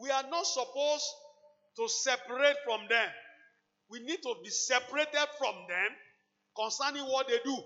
[0.00, 1.06] we are not supposed
[1.76, 3.08] to separate from them.
[3.90, 5.90] We need to be separated from them
[6.56, 7.56] concerning what they do.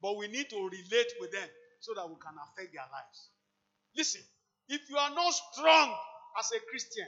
[0.00, 1.48] But we need to relate with them
[1.80, 3.30] so that we can affect their lives.
[3.96, 4.22] Listen,
[4.68, 5.94] if you are not strong
[6.38, 7.06] as a Christian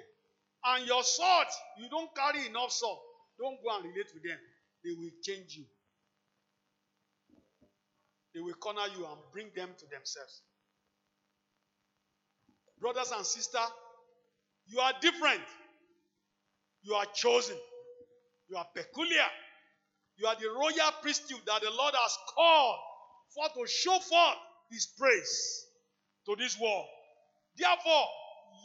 [0.65, 1.47] and your sword,
[1.79, 2.99] you don't carry enough sword,
[3.39, 4.39] don't go and relate with them.
[4.85, 5.65] They will change you.
[8.35, 10.43] They will corner you and bring them to themselves.
[12.81, 13.69] Brothers and sisters,
[14.69, 15.43] you are different.
[16.83, 17.57] You are chosen.
[18.49, 19.29] You are peculiar.
[20.17, 22.77] You are the royal priesthood that the Lord has called
[23.35, 24.39] for to show forth
[24.71, 25.65] his praise
[26.27, 26.87] to this world.
[27.57, 28.05] Therefore,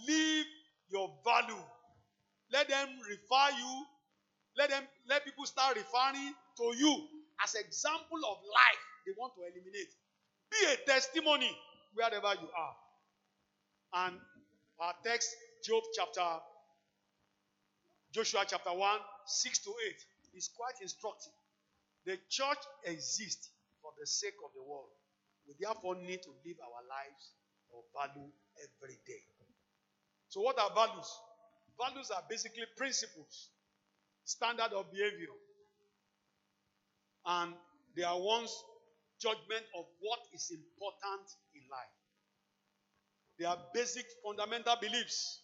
[0.07, 0.45] leave
[0.89, 1.61] your value.
[2.51, 3.85] Let them refer you.
[4.57, 7.07] Let them let people start referring to you
[7.43, 9.89] as example of life they want to eliminate.
[10.51, 11.49] Be a testimony
[11.93, 12.75] wherever you are.
[14.05, 14.15] And
[14.79, 15.29] our text,
[15.63, 16.27] Job chapter,
[18.11, 19.95] Joshua chapter 1, 6 to 8,
[20.35, 21.31] is quite instructive.
[22.05, 23.49] The church exists
[23.81, 24.91] for the sake of the world.
[25.47, 27.31] We therefore need to live our lives
[27.71, 28.27] of value
[28.59, 29.23] every day.
[30.27, 31.07] So, what are values?
[31.79, 33.49] Values are basically principles,
[34.25, 35.31] standard of behavior,
[37.25, 37.53] and
[37.95, 38.51] they are one's
[39.21, 41.23] judgment of what is important
[41.55, 41.95] in life.
[43.39, 45.42] They are basic fundamental beliefs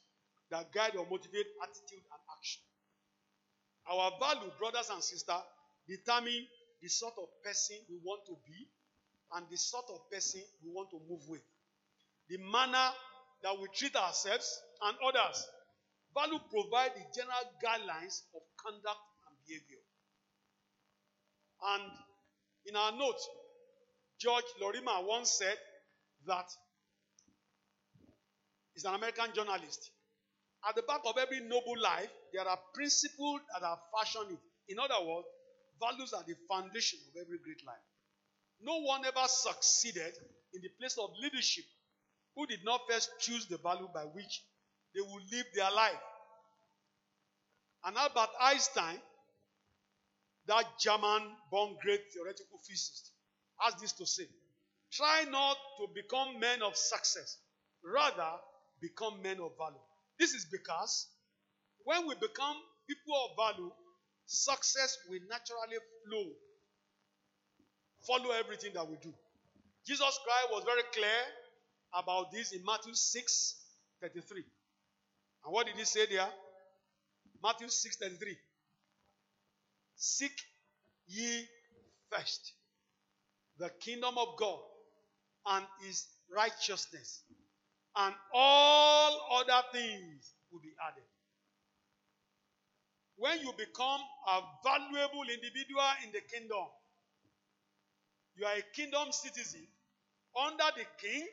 [0.51, 2.61] that guide or motivate attitude and action.
[3.89, 5.41] Our value, brothers and sisters,
[5.87, 6.45] determine
[6.81, 8.67] the sort of person we want to be
[9.35, 11.41] and the sort of person we want to move with.
[12.29, 12.93] The manner
[13.43, 15.45] that we treat ourselves and others.
[16.13, 19.83] Value provide the general guidelines of conduct and behavior.
[21.61, 21.91] And
[22.65, 23.27] in our notes,
[24.19, 25.57] George Lorimer once said
[26.27, 26.45] that
[28.73, 29.91] he's an American journalist.
[30.67, 34.39] At the back of every noble life, there are principles that are fashioned it.
[34.67, 35.27] In other words,
[35.79, 37.77] values are the foundation of every great life.
[38.61, 40.13] No one ever succeeded
[40.53, 41.63] in the place of leadership
[42.35, 44.43] who did not first choose the value by which
[44.93, 46.01] they will live their life.
[47.85, 48.99] And Albert Einstein,
[50.47, 53.11] that German born great theoretical physicist,
[53.59, 54.25] has this to say
[54.91, 57.37] Try not to become men of success,
[57.83, 58.31] rather,
[58.81, 59.77] become men of value.
[60.19, 61.07] This is because
[61.85, 62.55] when we become
[62.87, 63.71] people of value,
[64.25, 66.25] success will naturally flow,
[68.05, 69.13] follow everything that we do.
[69.85, 71.21] Jesus Christ was very clear
[71.93, 73.55] about this in Matthew 6
[74.01, 74.43] 33.
[75.45, 76.27] And what did he say there?
[77.43, 78.37] Matthew 6 33.
[79.95, 80.31] Seek
[81.07, 81.47] ye
[82.11, 82.53] first
[83.57, 84.59] the kingdom of God
[85.47, 87.23] and his righteousness,
[87.95, 91.03] and all other things will be added.
[93.17, 96.67] When you become a valuable individual in the kingdom,
[98.35, 99.67] you are a kingdom citizen
[100.37, 101.27] under the king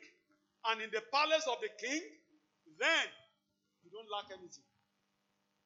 [0.67, 2.01] and in the palace of the king,
[2.79, 3.07] then
[3.83, 4.65] you don't lack anything.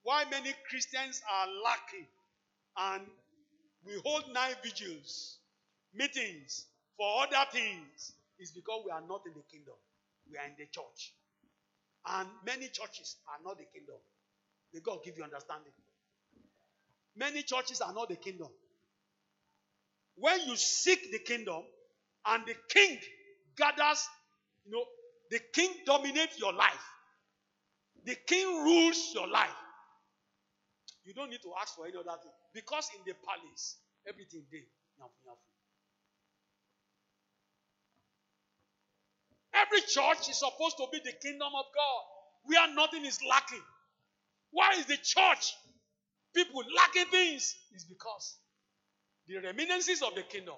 [0.03, 2.07] Why many Christians are lacking
[2.77, 3.03] and
[3.85, 5.37] we hold nine vigils,
[5.93, 6.65] meetings
[6.97, 9.75] for other things is because we are not in the kingdom.
[10.31, 11.13] We are in the church.
[12.07, 13.97] And many churches are not the kingdom.
[14.73, 15.73] May God give you understanding.
[17.15, 18.47] Many churches are not the kingdom.
[20.15, 21.63] When you seek the kingdom
[22.25, 22.97] and the king
[23.57, 24.07] gathers,
[24.65, 24.85] you know,
[25.29, 26.85] the king dominates your life.
[28.05, 29.49] The king rules your life.
[31.05, 32.31] You don't need to ask for any other thing.
[32.53, 33.77] Because in the palace,
[34.07, 34.61] everything there.
[39.53, 42.01] Every church is supposed to be the kingdom of God
[42.47, 43.63] We where nothing is lacking.
[44.51, 45.53] Why is the church
[46.35, 47.55] people lacking things?
[47.75, 48.37] Is because
[49.27, 50.55] the reminiscences of the kingdom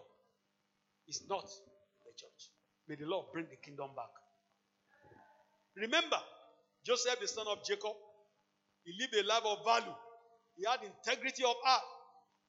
[1.07, 2.49] is not the church.
[2.87, 4.09] May the Lord bring the kingdom back.
[5.75, 6.17] Remember,
[6.85, 7.93] Joseph, the son of Jacob,
[8.83, 9.95] he lived a life of value.
[10.55, 11.83] He had integrity of heart.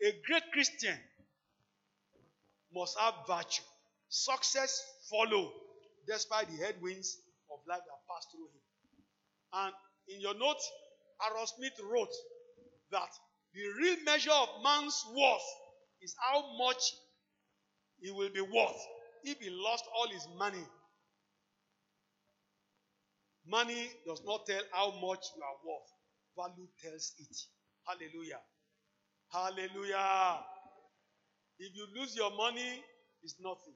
[0.03, 0.97] A great Christian
[2.75, 3.63] must have virtue.
[4.09, 5.53] Success follow
[6.07, 7.19] despite the headwinds
[7.53, 8.63] of life that pass through him.
[9.53, 9.73] And
[10.09, 10.61] in your note,
[11.23, 12.13] Aaron Smith wrote
[12.91, 13.11] that
[13.55, 15.49] the real measure of man's worth
[16.03, 16.83] is how much
[18.01, 18.81] he will be worth
[19.25, 20.65] if he lost all his money.
[23.47, 25.91] Money does not tell how much you are worth,
[26.37, 27.37] value tells it.
[27.87, 28.41] Hallelujah.
[29.31, 30.41] Hallelujah.
[31.59, 32.83] If you lose your money,
[33.23, 33.75] it's nothing.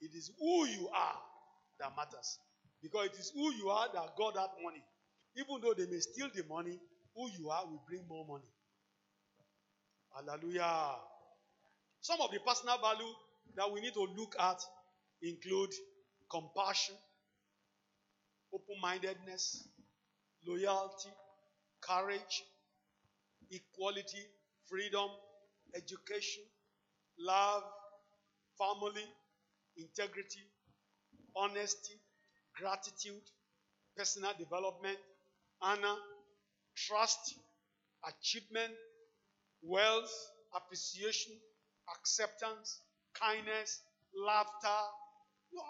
[0.00, 1.16] It is who you are
[1.80, 2.38] that matters.
[2.82, 4.82] Because it is who you are that got that money.
[5.36, 6.78] Even though they may steal the money,
[7.14, 8.50] who you are will bring more money.
[10.14, 10.96] Hallelujah.
[12.00, 13.12] Some of the personal value
[13.56, 14.60] that we need to look at
[15.22, 15.70] include
[16.30, 16.94] compassion,
[18.52, 19.68] open mindedness,
[20.46, 21.10] loyalty,
[21.80, 22.44] courage,
[23.50, 24.24] equality,
[24.68, 25.08] freedom,
[25.74, 26.42] education,
[27.18, 27.62] love,
[28.58, 29.04] family,
[29.76, 30.42] integrity,
[31.36, 31.94] honesty,
[32.56, 33.22] gratitude,
[33.96, 34.98] personal development,
[35.60, 35.96] honor,
[36.76, 37.34] trust,
[38.08, 38.72] achievement,
[39.62, 40.12] wealth,
[40.54, 41.32] appreciation,
[41.98, 42.80] acceptance,
[43.14, 43.80] kindness,
[44.14, 44.80] laughter,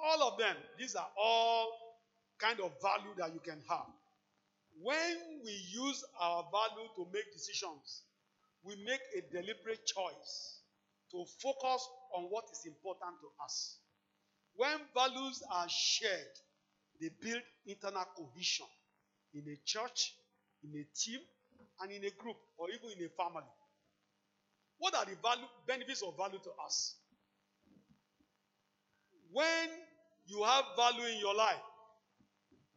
[0.04, 0.56] all of them.
[0.78, 1.68] These are all
[2.38, 3.86] kind of value that you can have.
[4.82, 8.02] When we use our value to make decisions,
[8.64, 10.60] we make a deliberate choice
[11.12, 11.86] to focus
[12.16, 13.78] on what is important to us.
[14.56, 16.38] When values are shared,
[17.00, 18.66] they build internal cohesion
[19.34, 20.14] in a church,
[20.62, 21.20] in a team,
[21.80, 23.50] and in a group, or even in a family.
[24.78, 26.96] What are the value, benefits of value to us?
[29.32, 29.68] When
[30.26, 31.62] you have value in your life,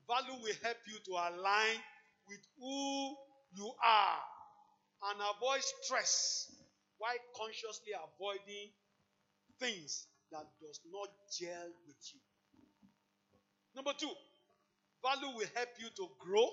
[0.08, 1.78] value will help you to align
[2.28, 3.16] with who
[3.56, 4.20] you are
[5.12, 6.52] and avoid stress
[6.98, 8.72] while consciously avoiding
[9.60, 12.20] things that does not gel with you.
[13.76, 14.10] Number two,
[15.04, 16.50] value will help you to grow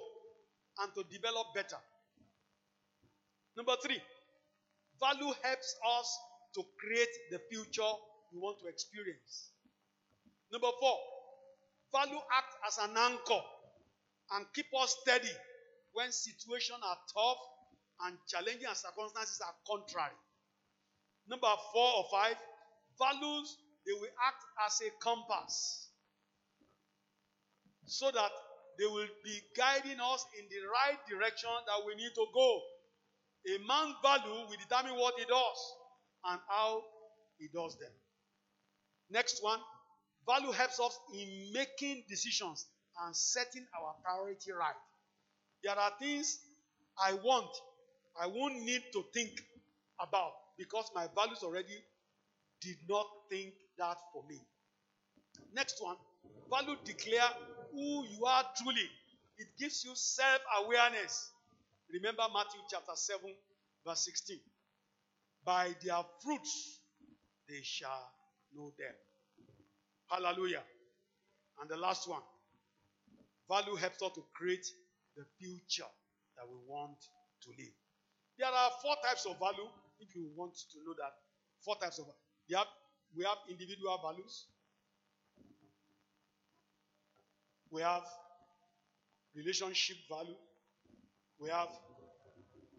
[0.81, 1.79] and to develop better.
[3.57, 4.01] Number three,
[5.01, 6.19] value helps us
[6.55, 7.93] to create the future
[8.33, 9.51] we want to experience.
[10.53, 10.99] Number four,
[11.93, 13.43] value acts as an anchor
[14.33, 15.31] and keep us steady
[15.93, 17.39] when situations are tough
[18.07, 20.19] and challenging and circumstances are contrary.
[21.29, 22.37] Number four or five,
[22.99, 25.89] values they will act as a compass
[27.87, 28.31] so that
[28.79, 32.61] they will be guiding us in the right direction that we need to go.
[33.47, 35.59] A man's value will determine what he does
[36.25, 36.83] and how
[37.39, 37.93] he does them.
[39.11, 39.61] Next one
[40.27, 42.67] value helps us in making decisions
[43.05, 44.75] and setting our priority right.
[45.63, 46.39] There are things
[46.99, 47.51] I want,
[48.21, 49.31] I won't need to think
[50.01, 51.77] about because my values already
[52.65, 54.41] did not think that for me.
[55.55, 55.97] Next one,
[56.51, 57.29] value declare
[57.73, 58.89] who you are truly.
[59.39, 61.31] It gives you self awareness.
[61.93, 63.21] Remember Matthew chapter 7,
[63.87, 64.39] verse 16.
[65.45, 66.81] By their fruits
[67.49, 68.11] they shall
[68.57, 68.95] know them.
[70.09, 70.63] Hallelujah.
[71.61, 72.23] And the last one
[73.49, 74.67] value helps us to create
[75.17, 75.91] the future
[76.37, 76.97] that we want
[77.43, 77.75] to live.
[78.39, 79.69] There are four types of value,
[80.01, 81.13] if you want to know that.
[81.65, 82.24] Four types of value.
[82.53, 82.67] Have,
[83.17, 84.47] we have individual values,
[87.71, 88.03] we have
[89.35, 90.37] relationship value,
[91.41, 91.69] we have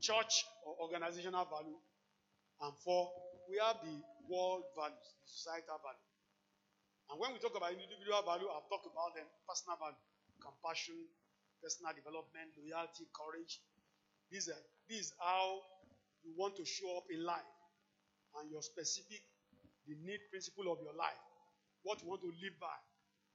[0.02, 1.78] church or organizational value,
[2.62, 3.10] and four,
[3.50, 3.98] we have the
[4.30, 6.06] world values, the societal value.
[7.10, 9.30] And when we talk about individual value, I've talked about them.
[9.46, 10.02] Personal value,
[10.42, 10.98] compassion,
[11.62, 13.62] personal development, loyalty, courage.
[14.34, 15.62] These are, this is how
[16.26, 17.46] you want to show up in life.
[18.42, 19.22] And your specific,
[19.88, 21.22] the need principle of your life,
[21.84, 22.78] what you want to live by,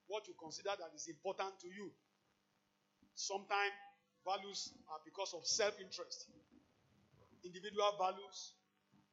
[0.09, 1.91] what you consider that is important to you.
[3.15, 3.73] Sometimes
[4.27, 6.27] values are because of self interest.
[7.45, 8.55] Individual values,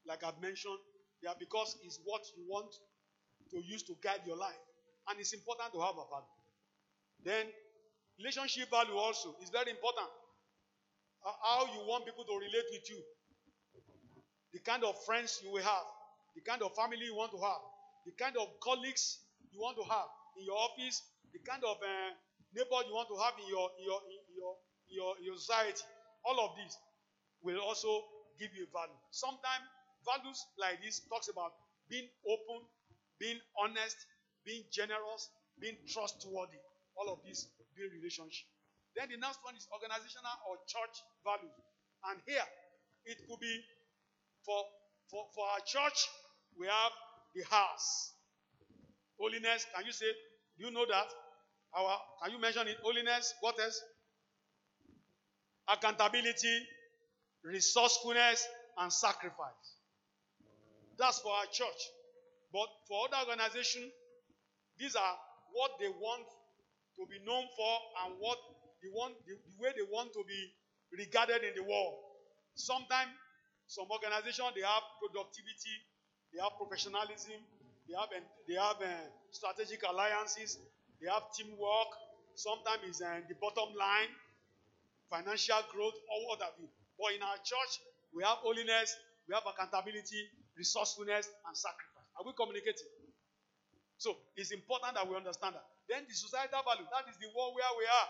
[0.06, 0.80] like I've mentioned,
[1.22, 2.74] they are because it's what you want
[3.52, 4.60] to use to guide your life.
[5.10, 6.38] And it's important to have a value.
[7.24, 7.46] Then,
[8.20, 10.10] relationship value also is very important.
[11.24, 13.00] How you want people to relate with you,
[14.54, 15.88] the kind of friends you will have,
[16.38, 17.62] the kind of family you want to have,
[18.06, 20.06] the kind of colleagues you want to have
[20.38, 21.02] in your office,
[21.34, 22.14] the kind of uh,
[22.54, 24.00] neighbor you want to have in your, your,
[24.38, 24.54] your,
[24.94, 25.82] your, your society.
[26.22, 26.78] All of these
[27.42, 27.90] will also
[28.38, 28.96] give you value.
[29.10, 29.66] Sometimes
[30.06, 31.58] values like this talks about
[31.90, 32.62] being open
[33.20, 33.98] being honest,
[34.46, 35.30] being generous,
[35.60, 36.62] being trustworthy.
[36.98, 38.46] All of these build relationship.
[38.96, 41.54] Then the next one is organizational or church values.
[42.10, 42.46] And here,
[43.06, 43.62] it could be
[44.46, 44.66] for,
[45.10, 46.10] for, for our church,
[46.60, 46.92] we have
[47.36, 48.14] the house.
[49.20, 50.06] Holiness, can you say,
[50.58, 51.08] do you know that?
[51.74, 52.78] Our, can you mention it?
[52.82, 53.82] Holiness, what else?
[55.68, 56.66] Accountability,
[57.44, 58.48] resourcefulness,
[58.78, 59.78] and sacrifice.
[60.98, 61.82] That's for our church.
[62.54, 63.92] But for other organizations,
[64.78, 65.16] these are
[65.52, 66.26] what they want
[66.98, 67.74] to be known for
[68.06, 68.38] and what
[68.82, 70.40] they want, the, the way they want to be
[70.98, 71.98] regarded in the world.
[72.56, 73.12] Sometimes
[73.68, 75.76] some organizations they have productivity,
[76.38, 77.42] they have professionalism,
[77.90, 78.14] they have
[78.48, 80.60] they have uh, strategic alliances,
[81.02, 81.90] they have teamwork.
[82.38, 84.14] Sometimes it's uh, the bottom line.
[85.10, 86.68] financial growth, or what have you.
[87.00, 87.74] But in our church,
[88.14, 88.96] we have holiness,
[89.28, 90.28] we have accountability,
[90.58, 92.08] resourcefulness, and sacrifice.
[92.20, 92.88] Are we communicating?
[93.98, 95.66] So it's important that we understand that.
[95.90, 98.10] Then the societal value, that is the world where we are.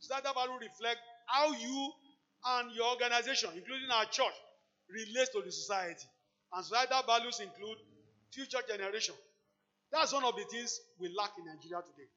[0.00, 1.92] Societal value reflect how you
[2.56, 4.36] and your organization, including our church,
[4.88, 6.06] relates to the society.
[6.52, 7.78] And societal values include
[8.32, 9.14] future generation.
[9.92, 12.08] That's one of the things we lack in Nigeria today.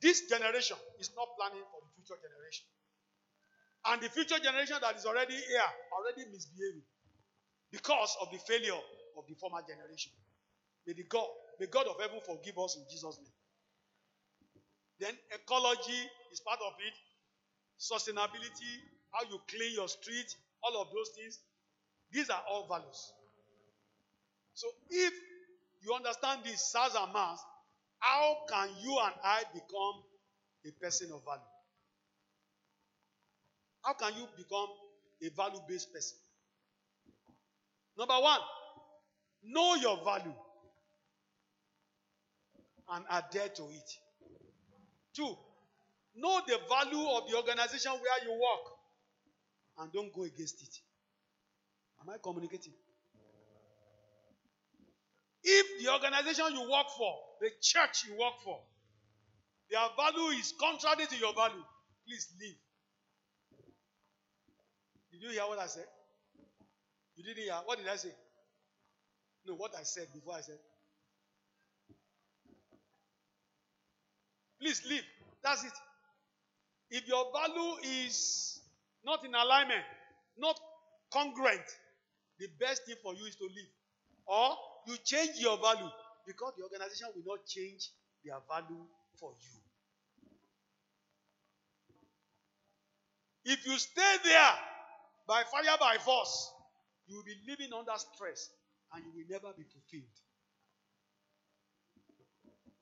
[0.00, 2.64] This generation is not planning for the future generation.
[3.84, 6.84] And the future generation that is already here, already misbehaving
[7.72, 8.76] because of the failure
[9.16, 10.12] of the former generation.
[10.86, 11.28] May the God,
[11.58, 13.36] may God of heaven forgive us in Jesus' name.
[15.00, 16.00] Then ecology
[16.32, 16.96] is part of it.
[17.80, 18.72] Sustainability,
[19.12, 20.28] how you clean your street,
[20.62, 21.40] all of those things.
[22.12, 23.12] These are all values.
[24.54, 25.12] So if
[25.82, 27.38] you understand this, SARS and MAS,
[27.98, 30.02] how can you and I become
[30.66, 31.40] a person of value?
[33.82, 34.68] How can you become
[35.22, 36.18] a value based person?
[37.96, 38.40] Number one,
[39.44, 40.34] know your value
[42.92, 43.90] and adhere to it.
[45.14, 45.36] Two,
[46.16, 48.72] know the value of the organization where you work
[49.78, 50.89] and don't go against it.
[52.02, 52.72] Am I communicating?
[55.42, 58.60] If the organization you work for, the church you work for,
[59.70, 61.62] their value is contrary to your value,
[62.06, 62.56] please leave.
[65.12, 65.86] Did you hear what I said?
[67.16, 67.54] You didn't hear?
[67.64, 68.10] What did I say?
[69.46, 70.58] No, what I said before I said.
[74.60, 75.04] Please leave.
[75.42, 75.72] That's it.
[76.90, 77.76] If your value
[78.06, 78.60] is
[79.04, 79.84] not in alignment,
[80.38, 80.58] not
[81.12, 81.64] congruent,
[82.40, 83.68] the best thing for you is to leave.
[84.26, 84.56] Or
[84.86, 85.90] you change your value
[86.26, 87.90] because the organization will not change
[88.24, 88.80] their value
[89.20, 89.60] for you.
[93.52, 94.52] If you stay there
[95.28, 96.50] by fire, by force,
[97.06, 98.48] you will be living under stress
[98.94, 100.16] and you will never be fulfilled.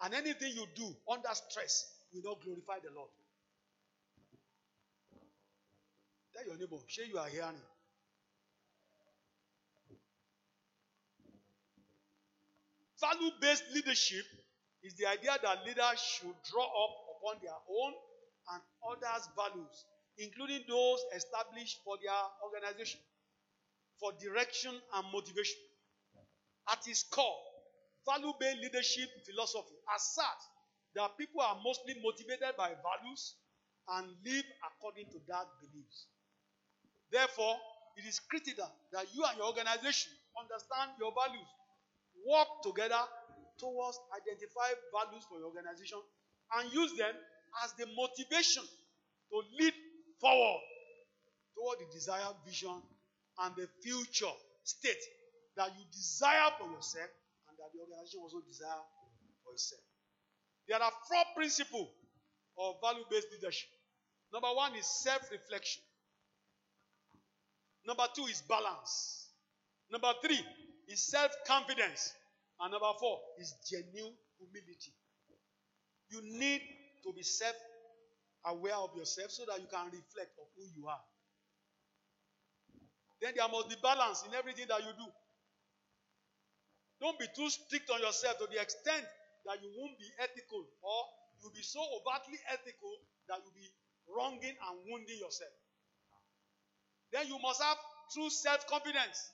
[0.03, 3.11] And anything you do under stress will not glorify the Lord.
[6.35, 7.61] Tell your neighbor, sure you are hearing.
[13.01, 14.27] Value based leadership
[14.83, 17.93] is the idea that leaders should draw up upon their own
[18.55, 19.85] and others' values,
[20.19, 23.01] including those established for their organization,
[24.01, 25.59] for direction and motivation.
[26.69, 27.39] At its core,
[28.05, 30.45] value based leadership philosophy asserts
[30.95, 33.35] that people are mostly motivated by values
[33.95, 36.07] and live according to that beliefs.
[37.13, 37.57] Therefore,
[37.97, 41.47] it is critical that you and your organization understand your values
[42.27, 43.01] work together
[43.59, 45.99] towards identify values for your organization
[46.59, 47.15] and use them
[47.65, 48.63] as the motivation
[49.31, 49.75] to lead
[50.21, 50.63] forward
[51.55, 52.75] toward the desired vision
[53.43, 54.33] and the future
[54.63, 55.03] state
[55.57, 57.11] that you desire for yourself
[57.51, 58.83] and that the organization also desire
[59.45, 59.83] for itself.
[60.69, 61.89] There are four principles
[62.59, 63.69] of value-based leadership.
[64.33, 65.83] Number one is self-reflection.
[67.87, 69.29] Number two is balance.
[69.91, 70.41] Number three
[70.89, 72.13] is self confidence.
[72.61, 74.93] And number four is genuine humility.
[76.11, 76.63] You need
[77.05, 77.55] to be self
[78.45, 81.05] aware of yourself so that you can reflect of who you are.
[83.21, 85.09] Then there must be balance in everything that you do.
[87.01, 89.07] Don't be too strict on yourself to the extent
[89.47, 91.01] that you won't be ethical or
[91.39, 92.91] you'll be so overtly ethical
[93.31, 93.71] that you'll be
[94.11, 95.55] wronging and wounding yourself.
[97.13, 97.79] Then you must have
[98.15, 99.31] true self confidence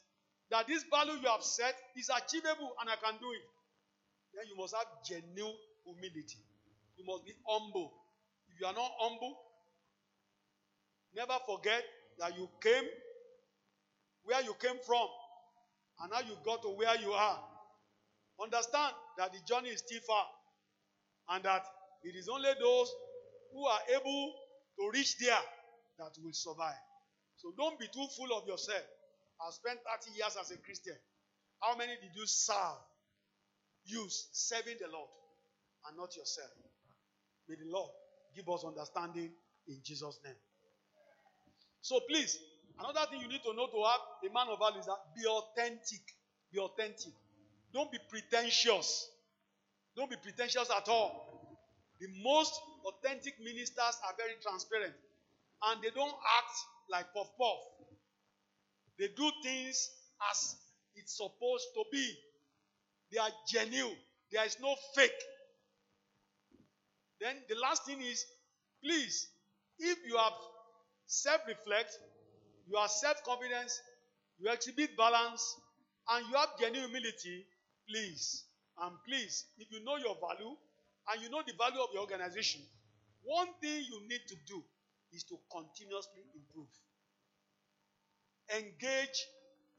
[0.51, 3.45] that this value you have set is achievable and I can do it.
[4.35, 6.39] Then you must have genuine humility.
[6.97, 7.93] You must be humble.
[8.53, 9.37] If you are not humble,
[11.15, 11.83] never forget
[12.19, 12.85] that you came
[14.25, 15.07] where you came from
[16.01, 17.39] and now you got to where you are.
[18.43, 20.27] Understand that the journey is still far
[21.31, 21.63] and that
[22.03, 22.91] it is only those
[23.53, 24.35] who are able
[24.79, 25.39] to reach there
[25.99, 26.75] that will survive.
[27.37, 28.83] So don't be too full of yourself.
[29.45, 30.97] I've spent 30 years as a Christian.
[31.61, 32.81] How many did you serve?
[33.85, 35.09] Use serving the Lord
[35.87, 36.49] and not yourself.
[37.49, 37.91] May the Lord
[38.35, 39.31] give us understanding
[39.69, 40.35] in Jesus' name.
[41.83, 42.39] So please,
[42.79, 45.29] another thing you need to know to have a man of value is that be
[45.29, 46.01] authentic.
[46.51, 47.13] Be authentic.
[47.75, 49.11] Don't be pretentious.
[49.97, 51.59] Don't be pretentious at all.
[52.01, 54.95] The most authentic ministers are very transparent
[55.69, 56.57] and they don't act
[56.91, 57.61] like puff puff.
[58.99, 59.91] They do things
[60.31, 60.57] as
[60.97, 62.15] it's supposed to be.
[63.13, 63.97] They are genuine.
[64.33, 65.23] There is no fake.
[67.21, 68.25] Then the last thing is
[68.83, 69.29] please
[69.79, 70.35] If you have
[71.07, 71.99] self reflect,
[72.67, 73.81] you have self confidence,
[74.39, 75.57] you exhibit balance,
[76.11, 77.47] and you have genuine humility,
[77.89, 78.45] please,
[78.81, 80.55] and please, if you know your value
[81.13, 82.63] and you know the value of your organization,
[83.25, 84.63] one thing you need to do
[85.13, 86.69] is to continuously improve.
[88.53, 89.19] Engage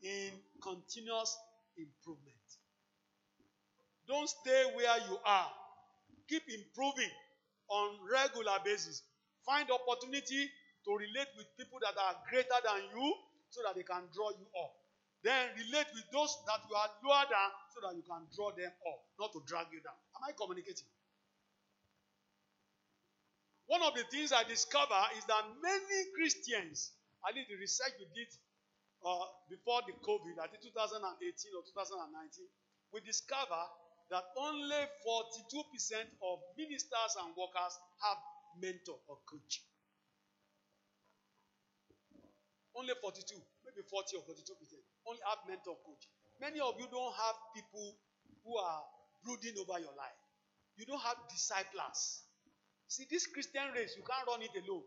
[0.02, 0.32] in
[0.62, 1.38] continuous
[1.78, 2.36] improvement.
[4.08, 5.52] Don't stay where you are.
[6.30, 7.10] Keep improving
[7.70, 9.04] on regular basis.
[9.46, 10.50] Find opportunity
[10.86, 13.14] to relate with people that are greater than you
[13.50, 14.74] so that they can draw you up.
[15.26, 18.70] Then relate with those that you are lower than so that you can draw them
[18.70, 19.98] up, not to drag you down.
[20.18, 20.86] Am I communicating?
[23.66, 26.94] One of the things I discover is that many Christians,
[27.26, 28.30] I did the research we did
[29.06, 30.98] uh, before the COVID, I think 2018
[31.54, 32.50] or 2019,
[32.90, 33.62] we discover
[34.10, 38.20] that only 42% of ministers and workers have
[38.58, 39.62] mentor or coach.
[42.74, 46.10] Only 42, maybe 40 or 42 percent only have mentor coach.
[46.42, 47.96] Many of you don't have people
[48.44, 48.84] who are
[49.24, 50.20] brooding over your life.
[50.76, 52.26] You don't have disciples.
[52.90, 54.84] See, this Christian race, you can't run it alone.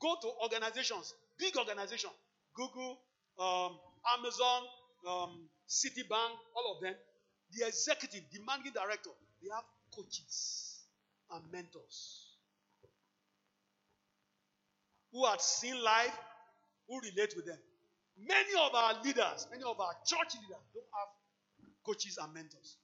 [0.00, 2.12] Go to organizations, big organizations,
[2.54, 2.98] Google,
[3.38, 3.78] um,
[4.18, 4.62] Amazon,
[5.08, 6.94] um, Citibank, all of them.
[7.52, 9.10] The executive, the managing director,
[9.42, 10.80] they have coaches
[11.32, 12.36] and mentors
[15.12, 16.16] who have seen life,
[16.88, 17.58] who relate with them.
[18.18, 21.10] Many of our leaders, many of our church leaders don't have
[21.84, 22.76] coaches and mentors.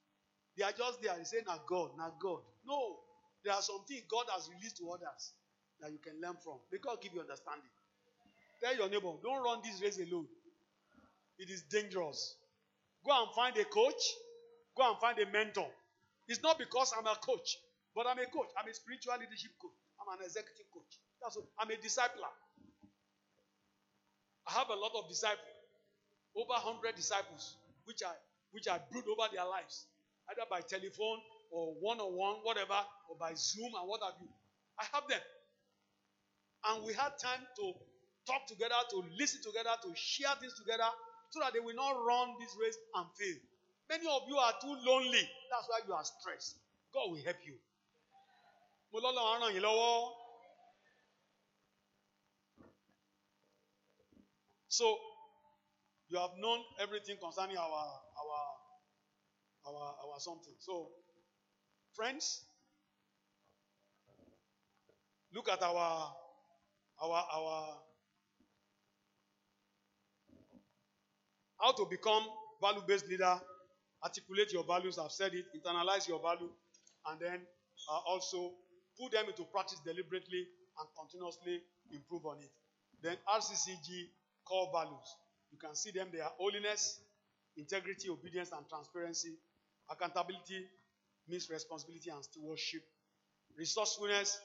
[0.57, 1.17] They are just there.
[1.17, 3.01] They say, "Now God, now God." No,
[3.45, 5.33] there are some things God has released to others
[5.81, 6.61] that you can learn from.
[6.73, 7.71] May God give you understanding.
[8.63, 10.27] Tell your neighbor, don't run this race alone.
[11.39, 12.37] It is dangerous.
[13.05, 14.03] Go and find a coach.
[14.77, 15.69] Go and find a mentor.
[16.29, 17.57] It's not because I'm a coach,
[17.95, 18.49] but I'm a coach.
[18.61, 19.73] I'm a spiritual leadership coach.
[20.01, 21.01] I'm an executive coach.
[21.23, 22.31] That's what, I'm a discipler.
[24.49, 25.57] I have a lot of disciples,
[26.37, 28.13] over 100 disciples, which I
[28.53, 29.87] which I brood over their lives,
[30.31, 31.19] either by telephone
[31.51, 34.29] or one on one, whatever, or by Zoom and what have you.
[34.79, 35.21] I have them.
[36.67, 37.73] And we had time to
[38.31, 40.87] talk together, to listen together, to share things together,
[41.31, 43.39] so that they will not run this race and fail.
[43.91, 45.27] Many of you are too lonely.
[45.51, 46.57] That's why you are stressed.
[46.95, 47.59] God will help you.
[54.69, 54.97] So
[56.09, 58.41] you have known everything concerning our our
[59.67, 60.55] our our something.
[60.59, 60.89] So
[61.95, 62.45] friends,
[65.35, 66.15] look at our
[67.03, 67.90] our our
[71.63, 72.23] how to become
[72.61, 73.41] value-based leader
[74.03, 76.51] articulate your values i've said it internalize your value
[77.09, 77.41] and then
[77.91, 78.53] uh, also
[79.01, 80.47] put them into practice deliberately
[80.79, 81.61] and continuously
[81.93, 82.51] improve on it
[83.03, 84.09] then rccg
[84.51, 85.09] core values.
[85.53, 86.09] You can see them.
[86.13, 87.01] They are holiness,
[87.57, 89.39] integrity, obedience, and transparency.
[89.89, 90.67] Accountability
[91.29, 92.83] means responsibility and stewardship.
[93.57, 94.41] Resourcefulness,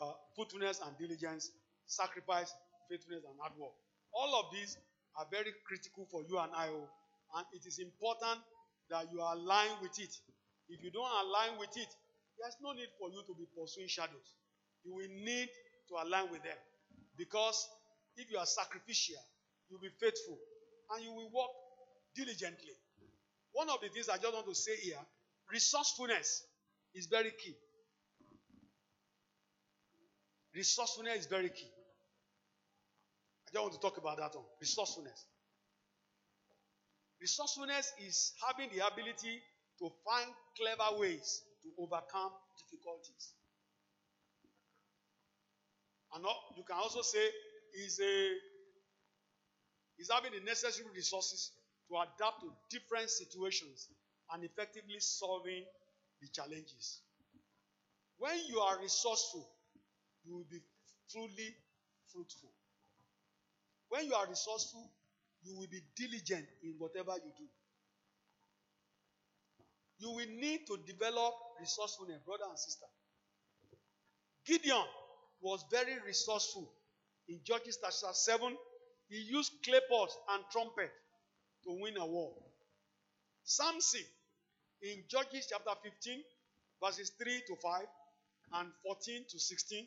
[0.00, 1.50] uh, fruitfulness, and diligence.
[1.86, 2.52] Sacrifice,
[2.90, 3.72] faithfulness, and hard work.
[4.12, 4.76] All of these
[5.18, 6.68] are very critical for you and I.
[6.68, 6.88] Oh.
[7.36, 8.40] And it is important
[8.90, 10.14] that you align with it.
[10.68, 11.88] If you don't align with it,
[12.38, 14.36] there's no need for you to be pursuing shadows.
[14.84, 15.48] You will need
[15.88, 16.58] to align with them.
[17.16, 17.66] Because
[18.16, 19.22] if you are sacrificial,
[19.68, 20.38] You'll be faithful
[20.94, 21.50] and you will work
[22.14, 22.74] diligently.
[23.52, 24.98] One of the things I just want to say here
[25.50, 26.44] resourcefulness
[26.94, 27.54] is very key.
[30.54, 31.68] Resourcefulness is very key.
[33.48, 34.44] I just want to talk about that one.
[34.60, 35.24] Resourcefulness.
[37.20, 39.40] Resourcefulness is having the ability
[39.78, 42.32] to find clever ways to overcome
[42.70, 43.32] difficulties.
[46.14, 46.24] And
[46.56, 47.24] you can also say
[47.84, 48.32] is a
[49.98, 51.52] is having the necessary resources
[51.88, 53.88] to adapt to different situations
[54.32, 55.64] and effectively solving
[56.20, 57.00] the challenges.
[58.18, 59.48] When you are resourceful,
[60.24, 60.60] you will be
[61.10, 61.54] truly
[62.12, 62.50] fruitful.
[63.88, 64.90] When you are resourceful,
[65.42, 67.44] you will be diligent in whatever you do.
[69.98, 72.86] You will need to develop resourcefulness, brother and sister.
[74.44, 74.84] Gideon
[75.40, 76.70] was very resourceful
[77.28, 78.56] in Judges chapter 7,
[79.08, 80.90] he used clay pots and trumpet
[81.64, 82.34] to win a war.
[83.42, 84.04] Samson,
[84.82, 86.22] in Judges chapter 15,
[86.82, 87.82] verses 3 to 5
[88.54, 89.86] and 14 to 16,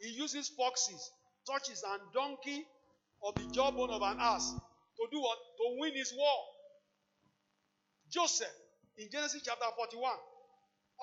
[0.00, 1.10] he uses foxes,
[1.46, 2.64] torches, and donkey
[3.24, 5.38] of the jawbone of an ass to do what?
[5.58, 6.38] To win his war.
[8.10, 8.54] Joseph,
[8.96, 10.10] in Genesis chapter 41,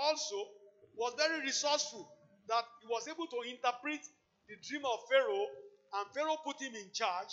[0.01, 0.35] also
[0.97, 2.09] was very resourceful
[2.47, 4.01] that he was able to interpret
[4.47, 5.47] the dream of Pharaoh,
[5.95, 7.29] and Pharaoh put him in charge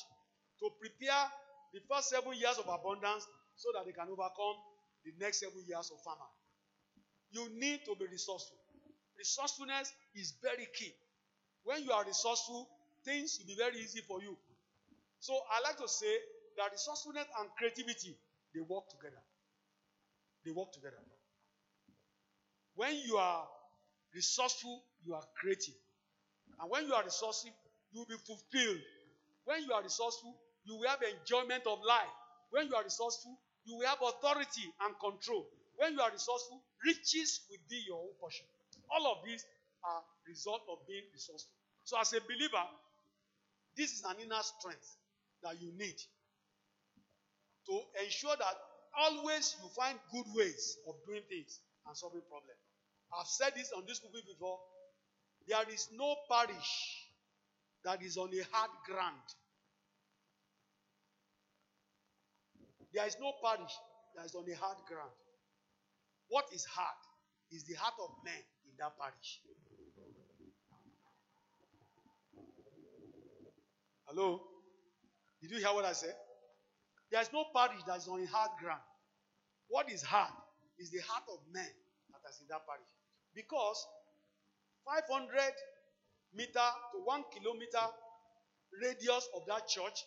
[0.60, 1.26] to prepare
[1.74, 4.56] the first seven years of abundance so that they can overcome
[5.04, 6.32] the next seven years of famine.
[7.30, 8.58] You need to be resourceful.
[9.18, 10.92] Resourcefulness is very key.
[11.64, 12.68] When you are resourceful,
[13.04, 14.36] things will be very easy for you.
[15.22, 16.10] So I like to say
[16.58, 18.18] that resourcefulness and creativity
[18.52, 19.22] they work together.
[20.44, 20.98] They work together.
[22.74, 23.46] When you are
[24.12, 25.78] resourceful, you are creative.
[26.58, 27.54] And when you are resourceful,
[27.92, 28.82] you will be fulfilled.
[29.44, 32.10] When you are resourceful, you will have enjoyment of life.
[32.50, 35.46] When you are resourceful, you will have authority and control.
[35.78, 38.46] When you are resourceful, riches will be your own portion.
[38.90, 39.46] All of these
[39.86, 41.54] are result of being resourceful.
[41.84, 42.66] So as a believer,
[43.76, 44.98] this is an inner strength
[45.42, 45.98] that you need
[47.66, 48.54] to ensure that
[48.98, 52.58] always you find good ways of doing things and solving problems.
[53.12, 54.58] I've said this on this movie before.
[55.48, 57.02] There is no parish
[57.84, 59.26] that is on a hard ground.
[62.94, 63.72] There is no parish
[64.16, 65.10] that is on a hard ground.
[66.28, 66.96] What is hard
[67.50, 69.40] is the heart of men in that parish.
[74.06, 74.51] Hello?
[75.42, 76.14] Did you hear what I said?
[77.10, 78.80] There is no parish that is on hard ground.
[79.68, 80.32] What is hard
[80.78, 81.68] is the heart of men
[82.08, 82.86] that is in that parish.
[83.34, 83.84] Because
[84.86, 85.28] 500
[86.34, 87.84] meter to one kilometer
[88.80, 90.04] radius of that church,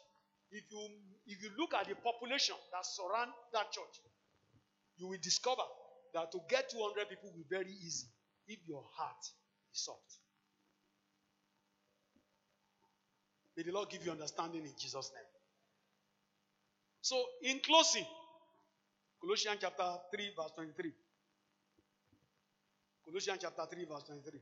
[0.51, 0.79] if you
[1.27, 3.95] if you look at the population that surround that church,
[4.97, 5.65] you will discover
[6.13, 8.07] that to get 200 people will be very easy
[8.47, 9.19] if your heart
[9.73, 10.24] is soft.
[13.55, 15.23] May the Lord give you understanding in Jesus' name.
[17.01, 18.05] So, in closing,
[19.21, 20.91] Colossians chapter 3, verse 23.
[23.05, 24.39] Colossians chapter 3, verse 23.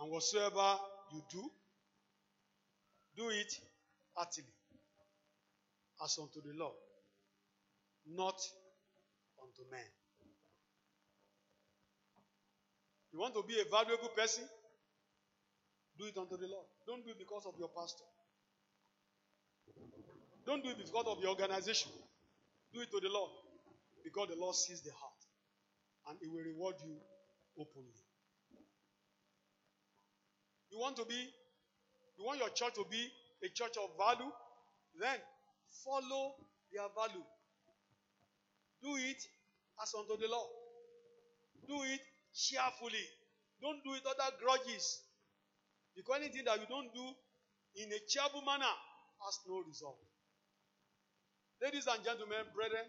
[0.00, 0.78] And whatsoever
[1.12, 1.50] you do,
[3.16, 3.52] do it
[4.14, 4.46] heartily,
[6.04, 6.76] as unto the Lord,
[8.06, 8.40] not
[9.42, 9.97] unto men.
[13.12, 14.44] You want to be a valuable person?
[15.98, 16.66] Do it unto the Lord.
[16.86, 18.04] Don't do it because of your pastor.
[20.46, 21.90] Don't do it because of your organization.
[22.72, 23.30] Do it to the Lord.
[24.04, 25.20] Because the Lord sees the heart.
[26.08, 26.96] And He will reward you
[27.58, 27.98] openly.
[30.70, 31.18] You want to be,
[32.18, 33.08] you want your church to be
[33.44, 34.30] a church of value?
[35.00, 35.18] Then
[35.84, 36.34] follow
[36.72, 37.24] their value.
[38.82, 39.20] Do it
[39.82, 40.48] as unto the Lord.
[41.66, 42.00] Do it
[42.38, 43.06] cheerfully.
[43.58, 45.02] Don't do it under grudges.
[45.98, 47.06] Because anything that you don't do
[47.82, 48.70] in a cheerful manner
[49.26, 49.98] has no result.
[51.58, 52.86] Ladies and gentlemen, brethren,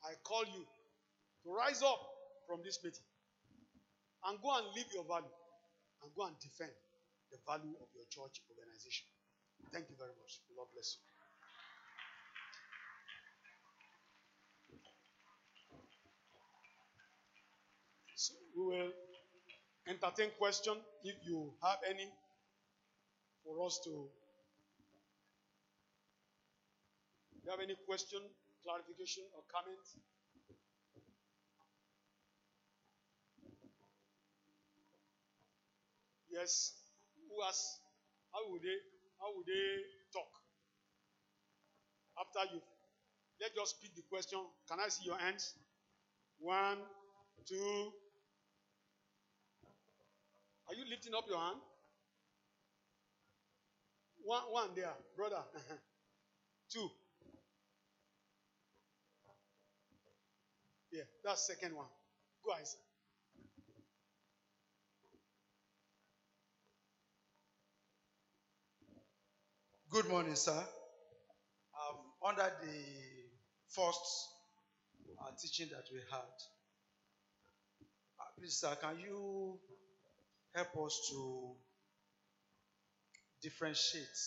[0.00, 2.00] I call you to rise up
[2.48, 3.04] from this meeting
[4.24, 5.36] and go and live your value
[6.00, 6.72] and go and defend
[7.28, 9.04] the value of your church organization.
[9.68, 10.40] Thank you very much.
[10.48, 11.19] The Lord bless you.
[18.20, 18.92] So we will
[19.88, 22.04] entertain question if you have any
[23.42, 23.88] for us to
[27.40, 28.20] you have any question
[28.62, 29.80] clarification or comment?
[36.28, 36.76] Yes.
[37.24, 37.56] Who has
[38.34, 38.76] how would they
[39.18, 39.80] how would they
[40.12, 40.28] talk?
[42.20, 42.60] After you
[43.40, 44.40] let's just speak the question.
[44.68, 45.54] Can i see your hands?
[46.38, 46.84] One
[47.48, 47.92] two
[50.70, 51.56] are you lifting up your hand?
[54.22, 55.42] One, one there, brother.
[56.72, 56.88] Two.
[60.92, 61.86] Yeah, that's second one.
[62.44, 62.66] Go ahead.
[69.90, 70.52] Good morning, sir.
[70.52, 71.96] Um,
[72.28, 72.84] under the
[73.68, 74.28] first
[75.20, 76.20] uh, teaching that we had,
[78.20, 79.58] uh, please, sir, can you
[80.54, 81.52] help us to
[83.42, 84.18] differentiate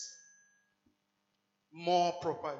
[1.72, 2.58] more properly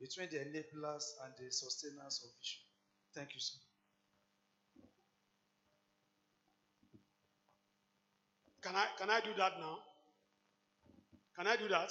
[0.00, 2.62] between the enablers and the sustainers of vision.
[3.14, 3.58] Thank you, sir.
[8.62, 9.78] Can I can I do that now?
[11.36, 11.90] Can I do that?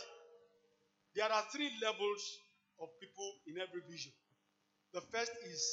[1.15, 2.39] There are three levels
[2.81, 4.11] of people in every vision.
[4.93, 5.63] The first is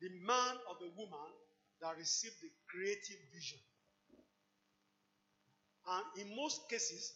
[0.00, 1.30] the man or the woman
[1.80, 3.58] that received the creative vision.
[5.90, 7.12] And in most cases,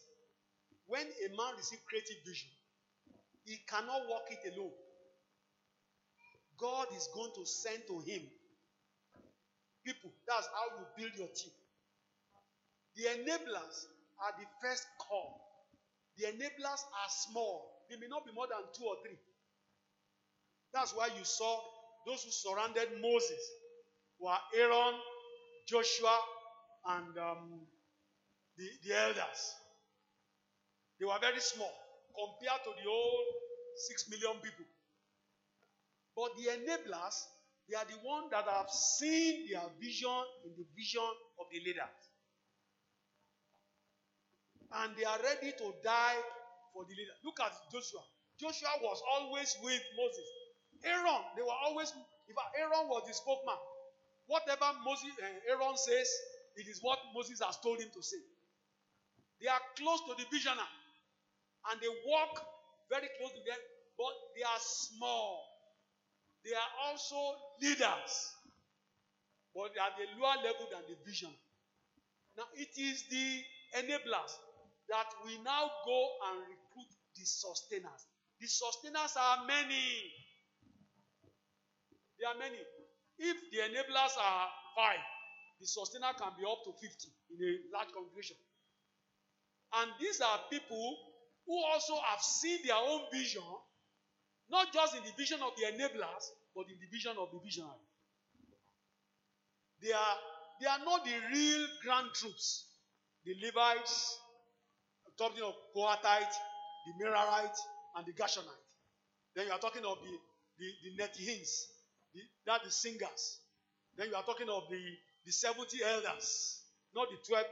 [0.87, 2.49] when a man receives creative vision,
[3.45, 4.71] he cannot work it alone.
[6.57, 8.21] God is going to send to him
[9.85, 10.11] people.
[10.27, 11.51] That's how you build your team.
[12.95, 13.85] The enablers
[14.21, 15.41] are the first call.
[16.17, 17.85] The enablers are small.
[17.89, 19.17] They may not be more than two or three.
[20.73, 21.59] That's why you saw
[22.05, 23.41] those who surrounded Moses
[24.19, 24.95] were Aaron,
[25.67, 26.17] Joshua,
[26.87, 27.61] and um,
[28.57, 29.41] the, the elders.
[30.99, 31.73] They were very small
[32.13, 33.25] compared to the whole
[33.75, 34.65] six million people.
[36.15, 37.17] But the enablers,
[37.67, 41.97] they are the ones that have seen their vision in the vision of the leaders.
[44.73, 46.17] And they are ready to die
[46.73, 47.13] for the leader.
[47.25, 48.01] Look at Joshua.
[48.39, 50.29] Joshua was always with Moses.
[50.85, 51.93] Aaron, they were always,
[52.27, 53.57] if Aaron was the spokesman,
[54.27, 56.09] whatever Moses, uh, Aaron says,
[56.57, 58.21] it is what Moses has told him to say.
[59.43, 60.71] They are close to the visioner
[61.67, 62.31] and they walk
[62.87, 63.59] very close to them,
[63.99, 65.43] but they are small.
[66.47, 67.19] They are also
[67.59, 68.11] leaders,
[69.51, 71.31] but they are the lower level than the vision.
[72.39, 73.43] Now, it is the
[73.83, 74.31] enablers
[74.87, 75.99] that we now go
[76.31, 78.07] and recruit the sustainers.
[78.39, 80.07] The sustainers are many.
[82.19, 82.59] There are many.
[83.19, 85.03] If the enablers are five,
[85.59, 88.35] the sustainer can be up to 50 in a large congregation.
[89.81, 90.97] And these are people
[91.45, 93.43] who also have seen their own vision,
[94.49, 96.23] not just in the vision of the enablers,
[96.55, 97.71] but in the vision of the visionary.
[99.81, 100.15] They are,
[100.61, 102.67] they are not the real grand troops.
[103.25, 104.17] The Levites,
[105.17, 106.33] talking of Kohathite,
[106.85, 107.57] the Merarite,
[107.95, 108.63] and the Gershonite.
[109.35, 110.13] Then you are talking of the,
[110.59, 111.49] the, the Nethians,
[112.13, 113.39] the, that the singers.
[113.97, 114.81] Then you are talking of the,
[115.25, 116.61] the 70 elders,
[116.95, 117.45] not the 12,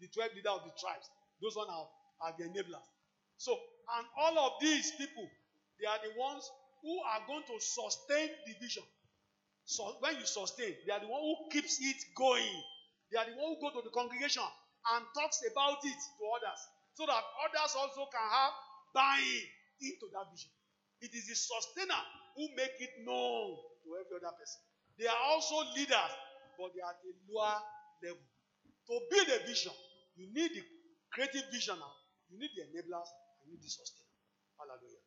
[0.00, 1.08] the 12 leaders of the tribes.
[1.42, 1.88] Those ones are,
[2.22, 2.86] are the enablers.
[3.36, 3.52] So,
[3.96, 5.26] and all of these people,
[5.80, 6.44] they are the ones
[6.82, 8.84] who are going to sustain the vision.
[9.64, 12.56] So when you sustain, they are the one who keeps it going.
[13.12, 16.60] They are the one who go to the congregation and talks about it to others,
[16.94, 18.54] so that others also can have
[18.94, 19.44] buying
[19.80, 20.50] into that vision.
[21.00, 22.00] It is the sustainer
[22.36, 24.60] who make it known to every other person.
[24.98, 26.12] They are also leaders,
[26.56, 27.56] but they are at a lower
[28.04, 28.24] level.
[28.88, 29.72] To build a vision,
[30.16, 30.64] you need the
[31.12, 31.92] creative visioner,
[32.30, 34.10] you need the enablers, and you need the sustainer.
[34.58, 35.02] Hallelujah.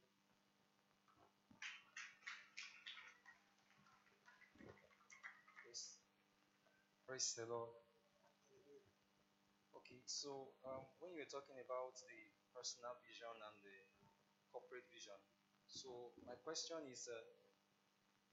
[5.63, 5.97] Praise,
[7.07, 7.69] praise the Lord.
[9.75, 12.21] Okay, so um, when you were talking about the
[12.55, 13.77] personal vision and the
[14.53, 15.17] corporate vision,
[15.67, 17.17] so my question is, uh,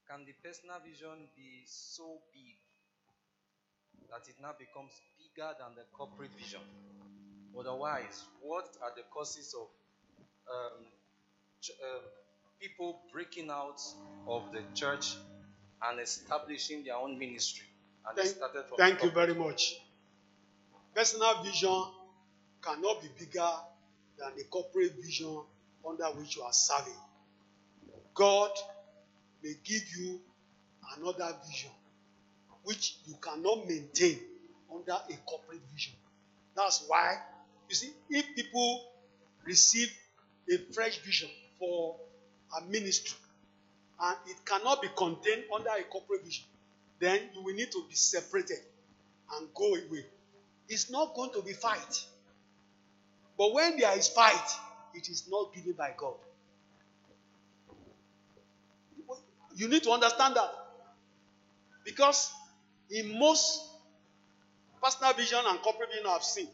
[0.06, 2.58] can the personal vision be so big
[4.10, 6.60] that it now becomes bigger than the corporate vision?
[7.58, 9.66] Otherwise, what are the causes of
[10.50, 10.84] um,
[11.84, 12.00] um,
[12.60, 13.80] people breaking out
[14.26, 15.16] of the church
[15.84, 17.66] and establishing their own ministry?
[18.06, 19.80] And Thank, started from thank you very much.
[20.94, 21.84] Personal vision
[22.62, 23.50] cannot be bigger
[24.18, 25.40] than the corporate vision
[25.86, 26.92] under which you are serving.
[28.14, 28.50] God
[29.42, 30.20] may give you
[30.98, 31.70] another vision
[32.64, 34.18] which you cannot maintain
[34.74, 35.94] under a corporate vision.
[36.54, 37.16] That's why,
[37.70, 38.84] you see, if people
[39.44, 39.90] receive
[40.52, 41.28] a fresh vision
[41.58, 41.96] for
[42.58, 43.16] a ministry
[44.02, 46.44] and it cannot be contained under a corporate vision,
[46.98, 48.58] then you will need to be separated
[49.36, 50.04] and go away.
[50.68, 52.04] It's not going to be fight.
[53.38, 54.48] But when there is fight,
[54.94, 56.14] it is not given by God.
[59.54, 60.52] You need to understand that.
[61.84, 62.32] Because
[62.90, 63.62] in most
[64.82, 66.48] personal vision and corporate vision I've seen,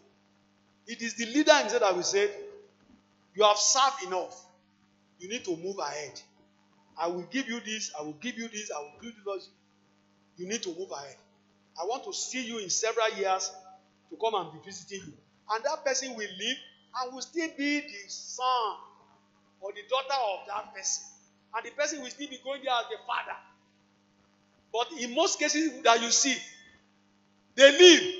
[0.87, 2.31] it is the leader himself that will say,
[3.35, 4.45] You have served enough.
[5.19, 6.21] You need to move ahead.
[6.99, 9.49] I will give you this, I will give you this, I will give you this.
[10.37, 11.17] You need to move ahead.
[11.81, 13.51] I want to see you in several years
[14.11, 15.13] to come and be visiting you.
[15.51, 16.57] And that person will live
[17.03, 18.77] and will still be the son
[19.61, 21.05] or the daughter of that person.
[21.55, 23.37] And the person will still be going there as the father.
[24.73, 26.37] But in most cases that you see,
[27.55, 28.15] they live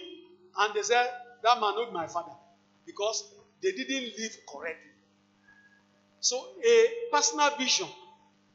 [0.59, 1.07] and they say,
[1.43, 2.33] That man not my father.
[2.87, 3.25] Because
[3.63, 4.91] they didn't live correctly.
[6.21, 7.87] So a personal vision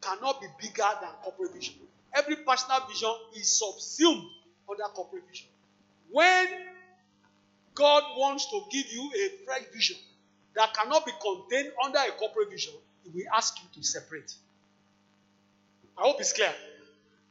[0.01, 1.75] cannot be bigger than corporate vision.
[2.13, 4.27] Every personal vision is subsumed
[4.69, 5.47] under corporate vision.
[6.11, 6.47] When
[7.73, 9.97] God wants to give you a fresh vision
[10.55, 14.33] that cannot be contained under a corporate vision, He will ask you to separate.
[15.97, 16.53] I hope it's clear.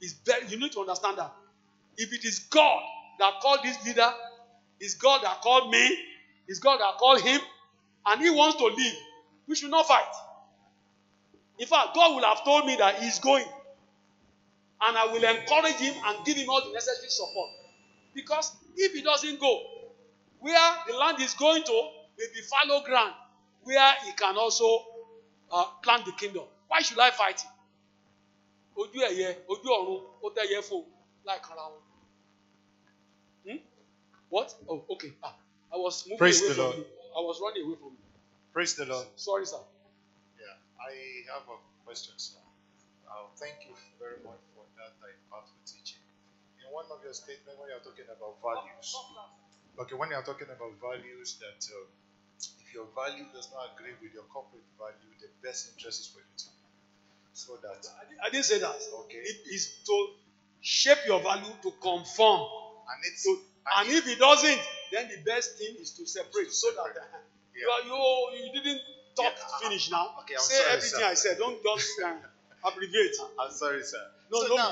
[0.00, 1.32] It's very, you need to understand that.
[1.96, 2.82] If it is God
[3.18, 4.10] that called this leader,
[4.78, 5.98] it's God that called me,
[6.50, 7.40] it's God that called him,
[8.06, 8.94] and he wants to leave,
[9.46, 10.12] we should not fight.
[11.60, 13.46] In fact, God will have told me that he's going.
[14.82, 17.50] And I will encourage him and give him all the necessary support.
[18.14, 19.62] Because if he doesn't go,
[20.40, 23.14] where the land is going to may be fallow ground,
[23.62, 24.66] where he can also
[25.52, 26.44] uh, plant the kingdom.
[26.66, 27.50] Why should I fight him?
[28.76, 30.76] Ojú ẹ̀yẹ, ojú ọ̀run, ó tẹ́yẹ fò
[31.26, 31.82] láìkanra wọn.
[33.44, 33.58] Hmm?
[34.30, 34.48] What?
[34.68, 35.12] Oh, okay.
[35.22, 35.34] Ah,
[35.72, 36.76] I was moving Praise away the from Lord.
[36.78, 36.86] you.
[37.16, 38.04] I was running away from you.
[38.52, 39.06] Praise the Lord.
[39.16, 39.62] Sorry, sir.
[40.38, 40.92] Yeah, I
[41.34, 41.56] have a
[41.86, 42.38] question, sir.
[43.06, 46.02] Uh, thank you very much for that impactful teaching.
[46.62, 48.94] In one of your statements, when you're talking about values,
[49.78, 51.86] okay, when you're talking about values, that uh,
[52.62, 56.18] if your value does not agree with your corporate value, the best interest is for
[56.20, 56.44] you to
[57.32, 58.76] so that I didn't- I didn't say that.
[59.06, 60.14] okay, It is to
[60.60, 62.42] shape your value to conform.
[62.90, 64.60] and it's So, and if it doesn't,
[64.92, 67.18] then the best thing is to separate so that uh,
[67.54, 68.80] you, are, you you didn't
[69.16, 70.10] talk Yeah, finish now.
[70.20, 71.06] okay, I'm Say sorry, everything sir.
[71.06, 71.38] I said.
[71.38, 73.16] Don't just uh, abbreviate.
[73.38, 74.02] I'm sorry, sir.
[74.30, 74.56] No, so no.
[74.56, 74.70] now,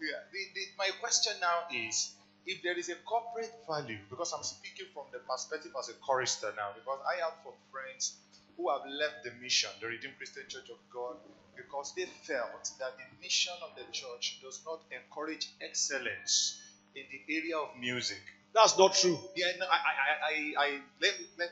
[0.00, 2.12] yeah, the, the, my question now is
[2.46, 6.52] if there is a corporate value, because I'm speaking from the perspective as a chorister
[6.56, 8.14] now, because I have some friends
[8.56, 11.16] who have left the mission, the Redeemed Christian Church of God,
[11.56, 16.56] because they felt that the mission of the church does not encourage excellence
[16.96, 18.20] in the area of music.
[18.54, 19.18] That's not true.
[19.36, 20.68] Yeah, no, I, I, I, I,
[21.02, 21.50] let me, let,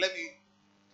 [0.00, 0.24] let me,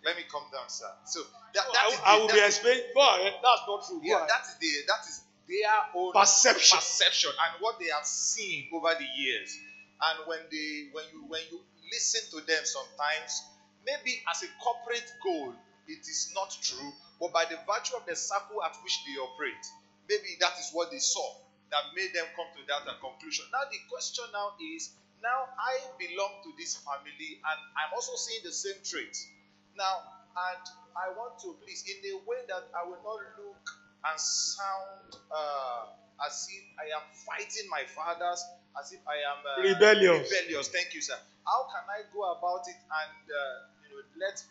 [0.03, 0.91] let me come down, sir.
[1.05, 1.21] So
[1.55, 2.83] that, that I, is I the- will that be explaining.
[2.93, 3.33] Go ahead.
[3.41, 3.99] That's not true.
[3.99, 4.29] Go yeah, ahead.
[4.29, 5.15] that is the that is
[5.47, 6.77] their own Perception.
[6.77, 9.55] perception and what they have seen over the years.
[10.03, 11.59] And when they when you when you
[11.91, 13.43] listen to them sometimes,
[13.87, 15.55] maybe as a corporate goal,
[15.87, 19.63] it is not true, but by the virtue of the circle at which they operate,
[20.11, 21.23] maybe that is what they saw
[21.71, 23.45] that made them come to that uh, conclusion.
[23.51, 28.43] Now the question now is now I belong to this family and I'm also seeing
[28.43, 29.27] the same traits.
[29.75, 30.01] Now,
[30.37, 30.63] and
[30.97, 33.63] I want to please, in a way that I will not look
[34.05, 35.85] and sound uh,
[36.25, 38.41] as if I am fighting my fathers,
[38.79, 40.29] as if I am uh, Rebellious.
[40.29, 40.67] Rebellious.
[40.69, 41.17] Thank you, sir.
[41.45, 44.41] How can I go about it and uh, you know let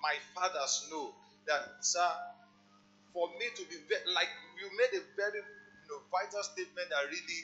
[0.00, 1.14] my fathers know
[1.46, 2.10] that, sir,
[3.12, 4.28] for me to be ve- like
[4.60, 5.40] you made a very
[5.86, 7.40] you know vital statement that really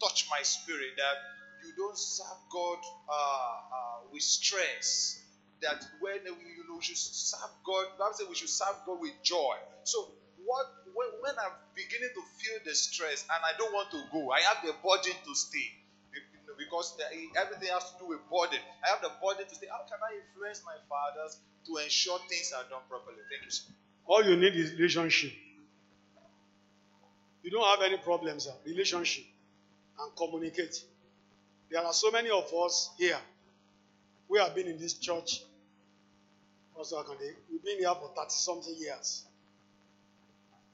[0.00, 1.16] touched my spirit that
[1.64, 5.16] you don't serve God uh, uh, with stress.
[5.60, 9.12] That when you know we should serve God, Bible says we should serve God with
[9.22, 9.56] joy.
[9.84, 10.08] So
[10.44, 10.66] what
[10.96, 14.40] when, when I'm beginning to feel the stress and I don't want to go, I
[14.40, 15.76] have the burden to stay.
[16.58, 16.92] Because
[17.40, 18.60] everything has to do with burden.
[18.84, 19.66] I have the burden to stay.
[19.70, 23.16] How can I influence my fathers to ensure things are done properly?
[23.32, 23.72] Thank you, sir.
[24.04, 25.32] All you need is relationship.
[27.42, 28.52] You don't have any problems, sir.
[28.66, 29.24] Relationship
[30.00, 30.84] and communicate.
[31.70, 33.18] There are so many of us here.
[34.28, 35.42] We have been in this church.
[36.76, 39.24] Pastor Akande, we've been here for 30 something years.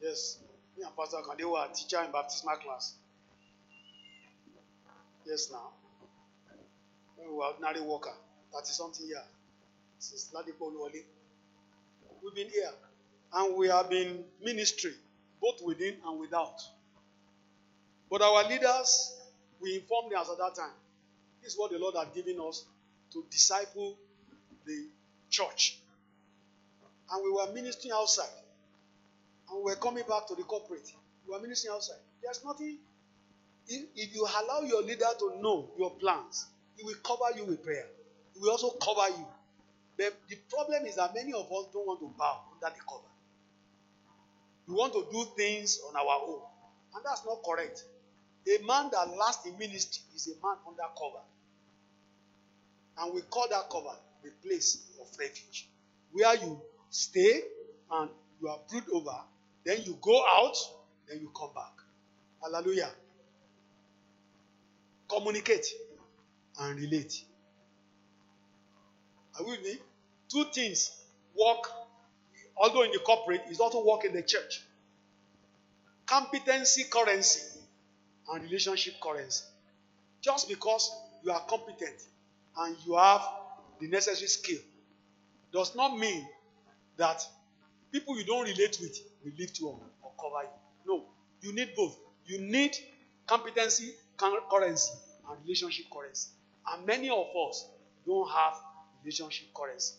[0.00, 0.38] Yes,
[0.76, 2.94] me and Pastor Akande were a teacher in baptismal class.
[5.26, 5.70] Yes, now.
[7.18, 8.12] We were ordinary worker,
[8.52, 9.24] 30 something years.
[9.98, 11.02] Since Ladipo Oluwole.
[12.22, 12.70] We've been here.
[13.32, 14.92] And we have been ministry,
[15.40, 16.60] both within and without.
[18.10, 19.14] But our leaders,
[19.60, 20.74] we informed them as at that time.
[21.42, 22.64] This is what the Lord had given us
[23.12, 23.96] to disciple
[24.64, 24.86] the
[25.30, 25.78] church.
[27.10, 28.28] And we were ministering outside.
[29.50, 30.90] And we were coming back to the corporate.
[31.26, 31.98] We were ministering outside.
[32.22, 32.78] There's nothing.
[33.68, 36.46] If, if you allow your leader to know your plans,
[36.76, 37.86] he will cover you with prayer.
[38.34, 39.26] He will also cover you.
[39.96, 43.08] But the problem is that many of us don't want to bow under the cover.
[44.66, 46.40] We want to do things on our own.
[46.94, 47.84] And that's not correct.
[48.46, 51.22] A man that lasts in ministry is a man under cover.
[52.98, 55.68] And we call that cover the place of refuge.
[56.12, 57.42] Where you stay
[57.90, 59.16] and you are brood over,
[59.64, 60.56] then you go out,
[61.08, 61.72] then you come back.
[62.42, 62.90] Hallelujah.
[65.08, 65.66] Communicate
[66.60, 67.24] and relate.
[69.38, 69.78] Are we with me?
[70.28, 70.90] Two things
[71.38, 71.70] work,
[72.76, 74.62] although in the corporate, is also work in the church.
[76.04, 77.60] Competency currency
[78.32, 79.44] and relationship currency.
[80.20, 80.90] Just because
[81.24, 82.02] you are competent
[82.58, 83.22] and you have
[83.80, 84.58] the necessary skill
[85.52, 86.26] does not mean
[86.96, 87.22] that
[87.92, 90.94] people you don't relate with will lift you up or cover you.
[90.94, 91.04] No,
[91.40, 91.96] you need both.
[92.26, 92.76] You need
[93.26, 94.92] competency currency
[95.28, 96.30] and relationship currency.
[96.72, 97.68] And many of us
[98.06, 98.54] don't have
[99.02, 99.94] relationship currency.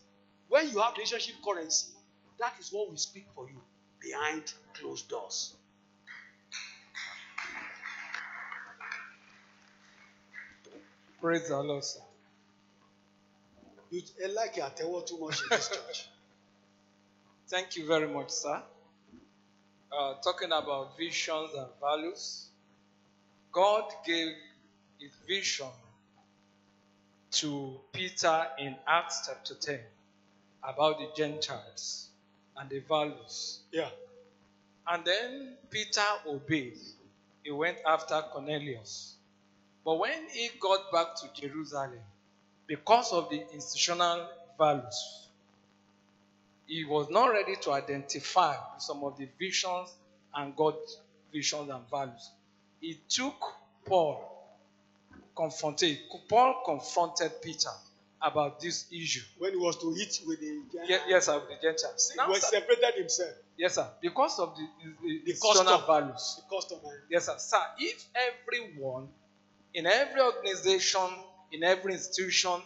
[0.48, 1.94] When you have relationship currency,
[2.40, 3.62] that is what we speak for you
[4.02, 5.56] behind closed doors.
[11.22, 12.02] Praise the Lord, sir.
[13.92, 14.02] You
[14.36, 16.10] like your tell too much in this church.
[17.50, 18.62] Thank you very much, sir.
[19.92, 22.50] uh, talking about visions and values.
[23.54, 24.30] God gave
[25.00, 25.68] his vision
[27.32, 29.80] to Peter in Acts chapter 10
[30.64, 32.07] about the Gentiles
[32.60, 33.60] and the values.
[33.72, 33.90] Yeah.
[34.88, 36.78] And then Peter obeyed.
[37.44, 39.16] He went after Cornelius.
[39.86, 42.00] But when he got back to Jerusalem,
[42.68, 44.28] because of the institutional
[44.58, 45.28] values,
[46.68, 49.96] he was not ready to identify some of the visions
[50.36, 51.00] and God's
[51.34, 52.32] visions and values.
[52.82, 53.36] He took
[53.86, 54.60] Paul,
[55.36, 57.70] confronted, Paul confronted Peter
[58.22, 59.22] about this issue.
[59.38, 62.12] When he was to eat with the Ye- yes, sir, with the Gentiles.
[62.12, 63.32] he Now, was sir- separated himself.
[63.58, 63.90] yes, sir.
[64.02, 64.68] Because of the,
[65.02, 65.82] the, the custom.
[65.86, 66.42] values.
[66.50, 66.82] The customer.
[67.10, 67.36] Yes, sir.
[67.38, 69.10] Sir, if everyone
[69.74, 71.08] in every organization,
[71.52, 72.62] in every institution,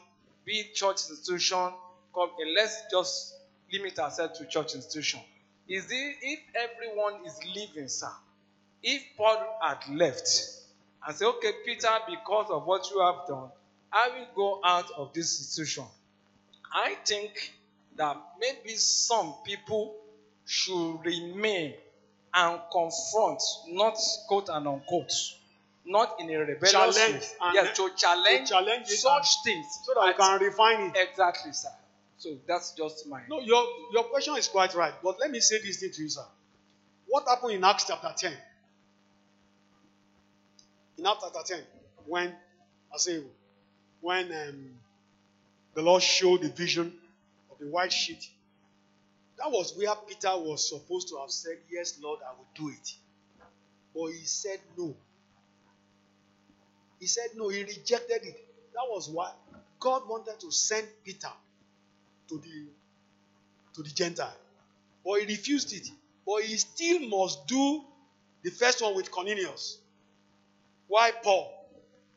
[0.45, 1.71] be it church institution,
[2.13, 3.35] come, and let's just
[3.71, 5.19] limit ourselves to church institution.
[5.67, 8.11] Is it if everyone is leaving, sir?
[8.83, 10.27] If Paul had left
[11.05, 13.49] and say, okay, Peter, because of what you have done,
[13.93, 15.85] I will go out of this institution.
[16.73, 17.53] I think
[17.97, 19.95] that maybe some people
[20.45, 21.73] should remain
[22.33, 25.11] and confront, not quote and unquote,
[25.85, 27.27] not in a rebellious Challenge way.
[27.41, 29.65] and- Yes, to challenge, to challenge such things.
[29.83, 30.97] So that we can refine it.
[31.09, 31.69] Exactly, sir.
[32.17, 33.21] So that's just my.
[33.27, 34.93] No, your, your question is quite right.
[35.03, 36.25] But let me say this thing to you, sir.
[37.07, 38.33] What happened in Acts chapter 10?
[40.97, 41.63] In Acts chapter 10,
[42.05, 42.29] when
[42.93, 43.21] I say
[44.01, 44.69] when um,
[45.73, 46.93] the Lord showed the vision
[47.51, 48.29] of the white sheet,
[49.37, 52.93] that was where Peter was supposed to have said, Yes, Lord, I will do it.
[53.95, 54.95] But he said no.
[56.99, 58.47] He said no, he rejected it.
[58.73, 59.31] That was why
[59.79, 61.31] God wanted to send Peter
[62.29, 62.67] to the
[63.73, 64.35] to the Gentile.
[65.03, 65.89] But he refused it.
[66.25, 67.83] But he still must do
[68.43, 69.79] the first one with Cornelius.
[70.87, 71.51] Why Paul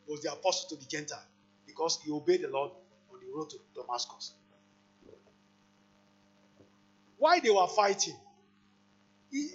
[0.08, 1.22] was the apostle to the Gentile?
[1.66, 2.70] Because he obeyed the Lord
[3.12, 4.34] on the road to Damascus.
[7.18, 8.16] Why they were fighting?
[9.30, 9.50] He-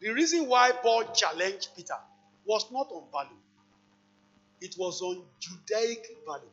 [0.00, 1.98] the reason why Paul challenged Peter
[2.44, 3.40] was not on value,
[4.60, 6.50] it was on Judaic value.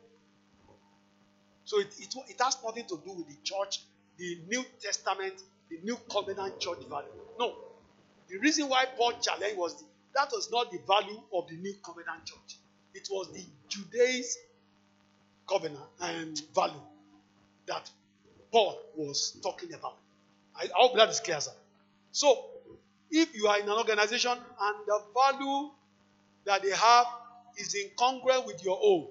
[1.64, 3.80] So it, it, it has nothing to do with the church,
[4.18, 5.34] the New Testament,
[5.70, 7.10] the New Covenant church value.
[7.38, 7.54] No.
[8.28, 11.74] The reason why Paul challenged was the, that was not the value of the New
[11.84, 12.58] Covenant church.
[12.94, 14.42] It was the Judaism
[15.48, 16.80] covenant and value
[17.66, 17.90] that
[18.52, 19.96] Paul was talking about.
[20.56, 21.52] I, hope that is clear, sir.
[22.12, 22.44] So,
[23.10, 25.70] if you are in an organization and the value
[26.44, 27.06] that they have
[27.56, 29.06] is incongruent with your own,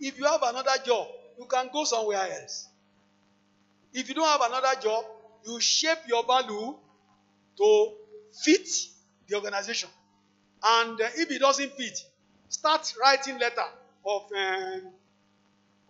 [0.00, 1.08] if you have another job,
[1.38, 2.68] you can go somewhere else.
[3.92, 5.04] If you don't have another job,
[5.46, 6.74] you shape your value
[7.58, 7.92] to
[8.44, 8.68] fit
[9.28, 9.88] the organization.
[10.62, 11.98] And uh, if it doesn't fit,
[12.48, 13.64] start writing letter
[14.04, 14.82] of um,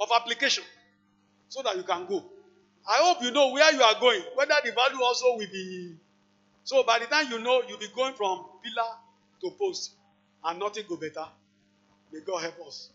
[0.01, 0.65] of application
[1.49, 2.25] so that you can go.
[2.89, 5.95] I hope you know where you are going, whether the value also will be.
[6.65, 8.89] So by the time you know, you'll be going from pillar
[9.43, 9.93] to post,
[10.45, 11.27] and nothing go better.
[12.13, 12.91] May God help us.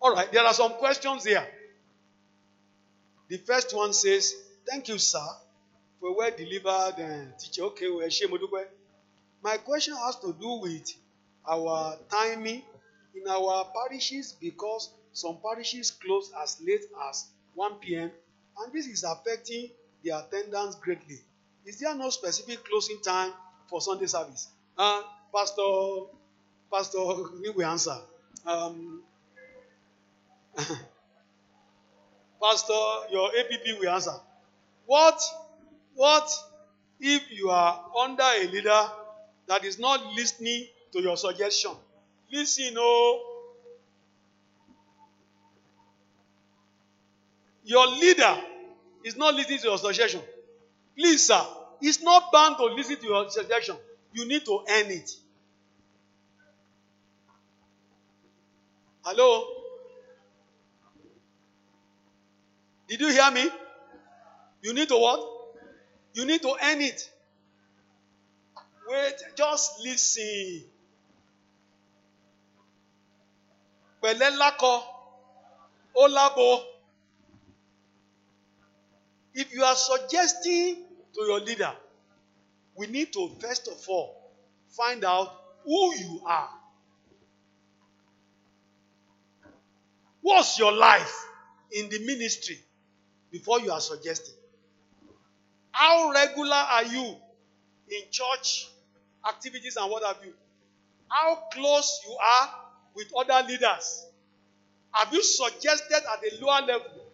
[0.00, 1.46] All right, there are some questions here.
[3.28, 4.34] The first one says,
[4.68, 5.26] Thank you, sir,
[6.00, 7.62] for well delivered uh, teacher.
[7.62, 8.66] Okay, well, dúpẹ́.
[9.42, 10.92] My question has to do with
[11.48, 12.62] our timing
[13.14, 18.10] in our parishes because some parishes close as late as 1 p.m.
[18.60, 19.70] and this is affecting
[20.02, 21.18] the attendance greatly.
[21.66, 23.32] Is there no specific closing time
[23.68, 24.48] for Sunday service?
[24.76, 25.02] Uh,
[25.34, 25.62] Pastor,
[26.72, 26.98] Pastor,
[27.42, 27.96] we will answer.
[28.46, 29.02] Um,
[32.42, 32.72] Pastor,
[33.10, 34.14] your APP will answer.
[34.86, 35.20] What,
[35.94, 36.30] what
[37.00, 38.86] if you are under a leader
[39.48, 41.72] that is not listening to your suggestion?
[42.30, 43.37] Listen, oh.
[47.68, 48.34] Your leader
[49.04, 50.22] is not listening to your suggestion.
[50.96, 51.38] Please, sir,
[51.82, 53.76] he's not bound to listen to your suggestion.
[54.14, 55.10] You need to earn it.
[59.04, 59.44] Hello?
[62.88, 63.50] Did you hear me?
[64.62, 65.20] You need to what?
[66.14, 67.10] You need to earn it.
[68.88, 70.64] Wait, just listen.
[74.02, 74.52] Pẹ̀lẹ́
[76.34, 76.77] ó.
[79.38, 80.84] If you are suggesting
[81.14, 81.72] to your leader,
[82.74, 84.32] we need to first of all
[84.76, 85.32] find out
[85.64, 86.48] who you are.
[90.22, 91.14] What's your life
[91.70, 92.58] in the ministry
[93.30, 94.34] before you are suggesting?
[95.70, 97.16] How regular are you
[97.90, 98.68] in church
[99.24, 100.32] activities and what have you,
[101.08, 102.50] how close you are
[102.92, 104.04] with other leaders.
[104.90, 107.07] Have you suggested at a lower level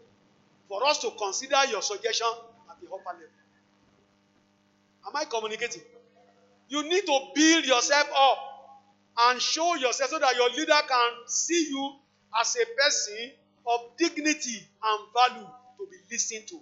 [0.68, 2.26] for us to consider your suggestion
[2.70, 3.28] at the upper level?
[5.06, 5.82] Am I communicating?
[6.68, 8.38] You need to build yourself up
[9.18, 11.92] and show yourself so that your leader can see you
[12.40, 13.30] as a person
[13.66, 15.46] of dignity and value
[15.78, 16.58] to be listened to.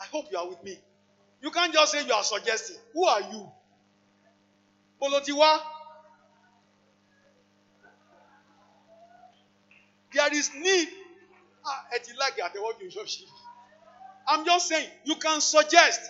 [0.00, 0.78] I hope you are with me.
[1.42, 2.76] You can't just say you are suggesting.
[2.92, 3.48] Who are you?
[5.00, 5.60] Bolotiwa.
[10.12, 10.88] There is need.
[11.68, 11.84] Ah,
[14.28, 16.00] I'm just saying, you can suggest,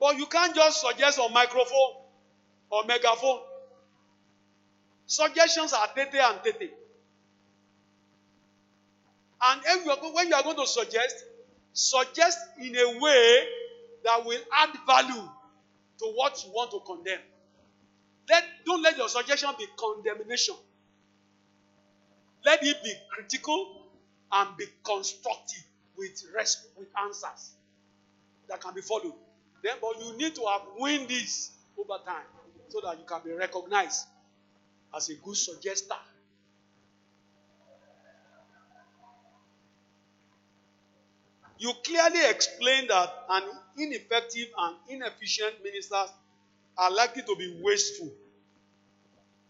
[0.00, 1.94] but you can't just suggest on microphone
[2.70, 3.40] or megaphone.
[5.06, 6.70] Suggestions are tete and tete.
[9.42, 9.62] And
[10.14, 11.16] when you are going to suggest,
[11.72, 13.44] suggest in a way
[14.04, 15.28] that will add value
[15.98, 17.20] to what you want to condemn.
[18.28, 20.56] Let, don't let your suggestion be condemnation.
[22.44, 23.85] Let it be critical
[24.32, 25.62] and be constructive
[25.96, 27.52] with rest, with answers
[28.48, 29.14] that can be followed.
[29.62, 32.26] Then, but you need to have win this over time
[32.68, 34.06] so that you can be recognized
[34.94, 35.96] as a good suggester.
[41.58, 43.44] You clearly explain that an
[43.78, 46.10] ineffective and inefficient ministers
[46.76, 48.12] are likely to be wasteful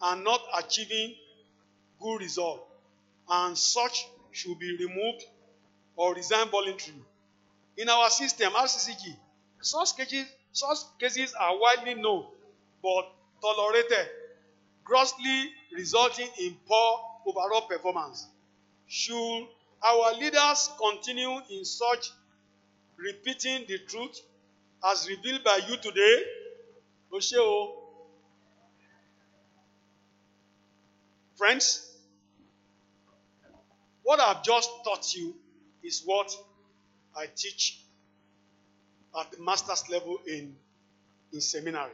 [0.01, 1.15] and not achieving
[2.01, 2.63] good results,
[3.29, 4.07] and such
[4.37, 5.25] should be removed
[5.97, 7.03] or resign voluntarily.
[7.77, 9.17] In our system, RCCG,
[9.61, 12.27] such cases, such cases are widely known
[12.83, 13.07] but
[13.43, 14.09] tolerated,
[14.85, 18.29] grossly resulting in poor overall performance.
[18.87, 19.47] Should
[19.83, 22.11] our leaders continue in such
[22.97, 24.21] repeating the truth
[24.85, 26.25] as revealed by you today?
[27.13, 27.83] O
[31.37, 31.96] Friends,
[34.07, 35.35] what I've just taught you
[35.83, 36.31] is what
[37.17, 37.81] I teach
[39.19, 40.55] at the master's level in,
[41.33, 41.91] in seminary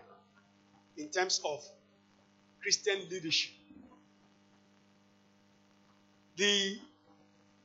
[0.98, 1.64] in terms of
[2.60, 3.52] Christian leadership.
[6.36, 6.76] The,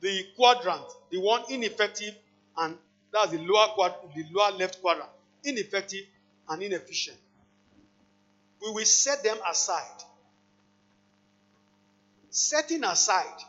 [0.00, 2.14] the quadrant, the one ineffective,
[2.56, 2.74] and
[3.12, 5.10] that's the lower quad, the lower left quadrant,
[5.44, 6.04] ineffective
[6.48, 7.18] and inefficient.
[8.62, 10.02] We will set them aside.
[12.30, 13.42] Setting aside.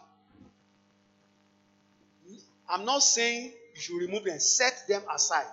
[2.70, 5.48] I'm not saying you should remove them, set them aside.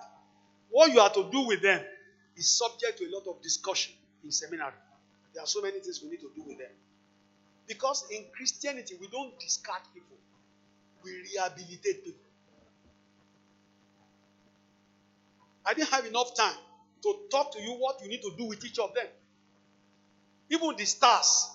[0.70, 1.80] What you are to do with them
[2.36, 4.72] is subject to a lot of discussion in seminary.
[5.32, 6.70] There are so many things we need to do with them.
[7.66, 10.16] Because in Christianity, we don't discard people,
[11.02, 12.20] we rehabilitate people.
[15.64, 16.54] I didn't have enough time
[17.02, 19.06] to talk to you what you need to do with each of them.
[20.48, 21.50] Even the stars,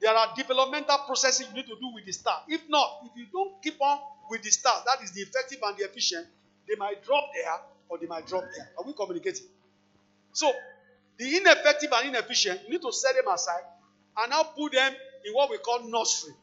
[0.00, 2.42] there are developmental processes you need to do with the star.
[2.48, 3.98] If not, if you don't keep on
[4.30, 6.26] with the stars, that is the effective and the efficient,
[6.68, 7.54] they might drop there
[7.88, 8.70] or they might drop there.
[8.78, 9.46] Are we communicating?
[10.32, 10.52] So,
[11.18, 13.62] the ineffective and inefficient, you need to set them aside
[14.16, 14.92] and now put them
[15.24, 16.34] in what we call nursery.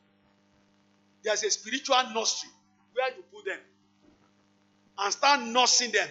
[1.24, 2.50] There's a spiritual nursery
[2.94, 3.60] where you put them
[4.98, 6.08] and start nursing them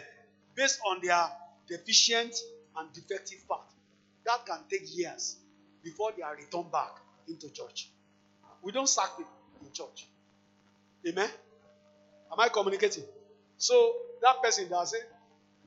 [0.54, 1.26] based on their
[1.68, 2.34] deficient
[2.76, 3.62] and defective part.
[4.26, 5.36] That can take years
[5.82, 6.96] before they are returned back
[7.28, 7.88] into church.
[8.62, 9.32] We don't sack people
[9.64, 10.06] in church.
[11.06, 11.30] Amen?
[12.32, 13.04] Am I communicating?
[13.58, 15.02] So that person does it.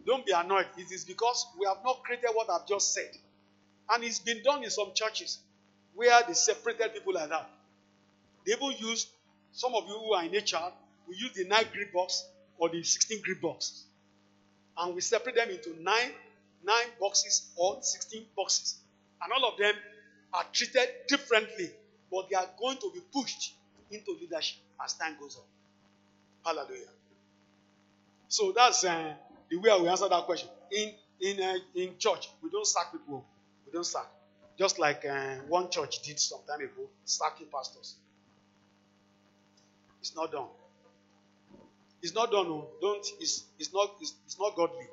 [0.05, 0.67] Don't be annoyed.
[0.77, 3.11] It is because we have not created what I've just said.
[3.89, 5.39] And it's been done in some churches
[5.93, 7.49] where they separated people like that.
[8.45, 9.07] They even use,
[9.51, 10.71] some of you who are in HR,
[11.07, 12.25] we use the 9 grid box
[12.57, 13.83] or the 16 grid box.
[14.77, 15.95] And we separate them into 9,
[16.63, 18.77] 9 boxes or 16 boxes.
[19.21, 19.75] And all of them
[20.33, 21.69] are treated differently,
[22.11, 23.53] but they are going to be pushed
[23.91, 25.43] into leadership as time goes on.
[26.45, 26.89] Hallelujah.
[28.27, 29.13] So that's uh,
[29.49, 30.49] the way will answer that question.
[30.71, 33.25] In in uh, in church, we don't sack people.
[33.65, 34.07] We don't sack.
[34.57, 37.95] Just like uh, one church did some time ago, sacking pastors.
[40.01, 40.47] It's not done.
[42.01, 42.47] It's not done.
[42.49, 42.69] No.
[42.81, 43.05] Don't.
[43.19, 43.93] It's, it's not.
[44.01, 44.87] It's, it's not godly.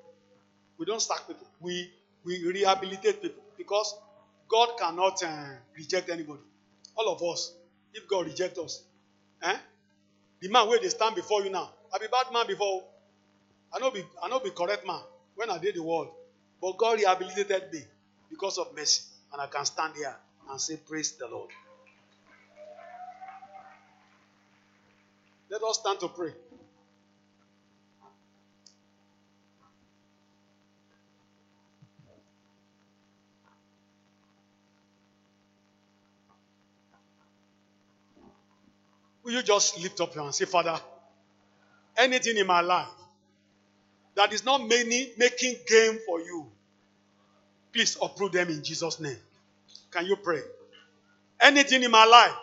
[0.78, 1.46] We don't sack people.
[1.60, 1.90] We
[2.24, 3.94] we rehabilitate people because
[4.48, 6.40] God cannot uh, reject anybody.
[6.96, 7.54] All of us.
[7.94, 8.84] If God reject us,
[9.42, 9.56] eh?
[10.40, 11.70] The man where they stand before you now.
[11.94, 12.84] I be bad man before.
[13.72, 15.00] I know be I know be correct man
[15.34, 16.08] when I did the world.
[16.60, 17.80] But God rehabilitated me
[18.30, 19.02] because of mercy.
[19.32, 20.14] And I can stand here
[20.50, 21.50] and say, Praise the Lord.
[25.50, 26.32] Let us stand to pray.
[39.22, 40.78] Will you just lift up your hand and say, Father,
[41.96, 42.88] anything in my life
[44.14, 46.46] that is not many, making gain for you,
[47.72, 49.18] please uproot them in Jesus' name.
[49.90, 50.40] Can you pray?
[51.40, 52.34] Anything in my life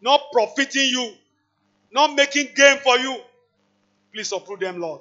[0.00, 1.14] not profiting you,
[1.92, 3.20] not making gain for you,
[4.12, 5.00] please uproot them, Lord.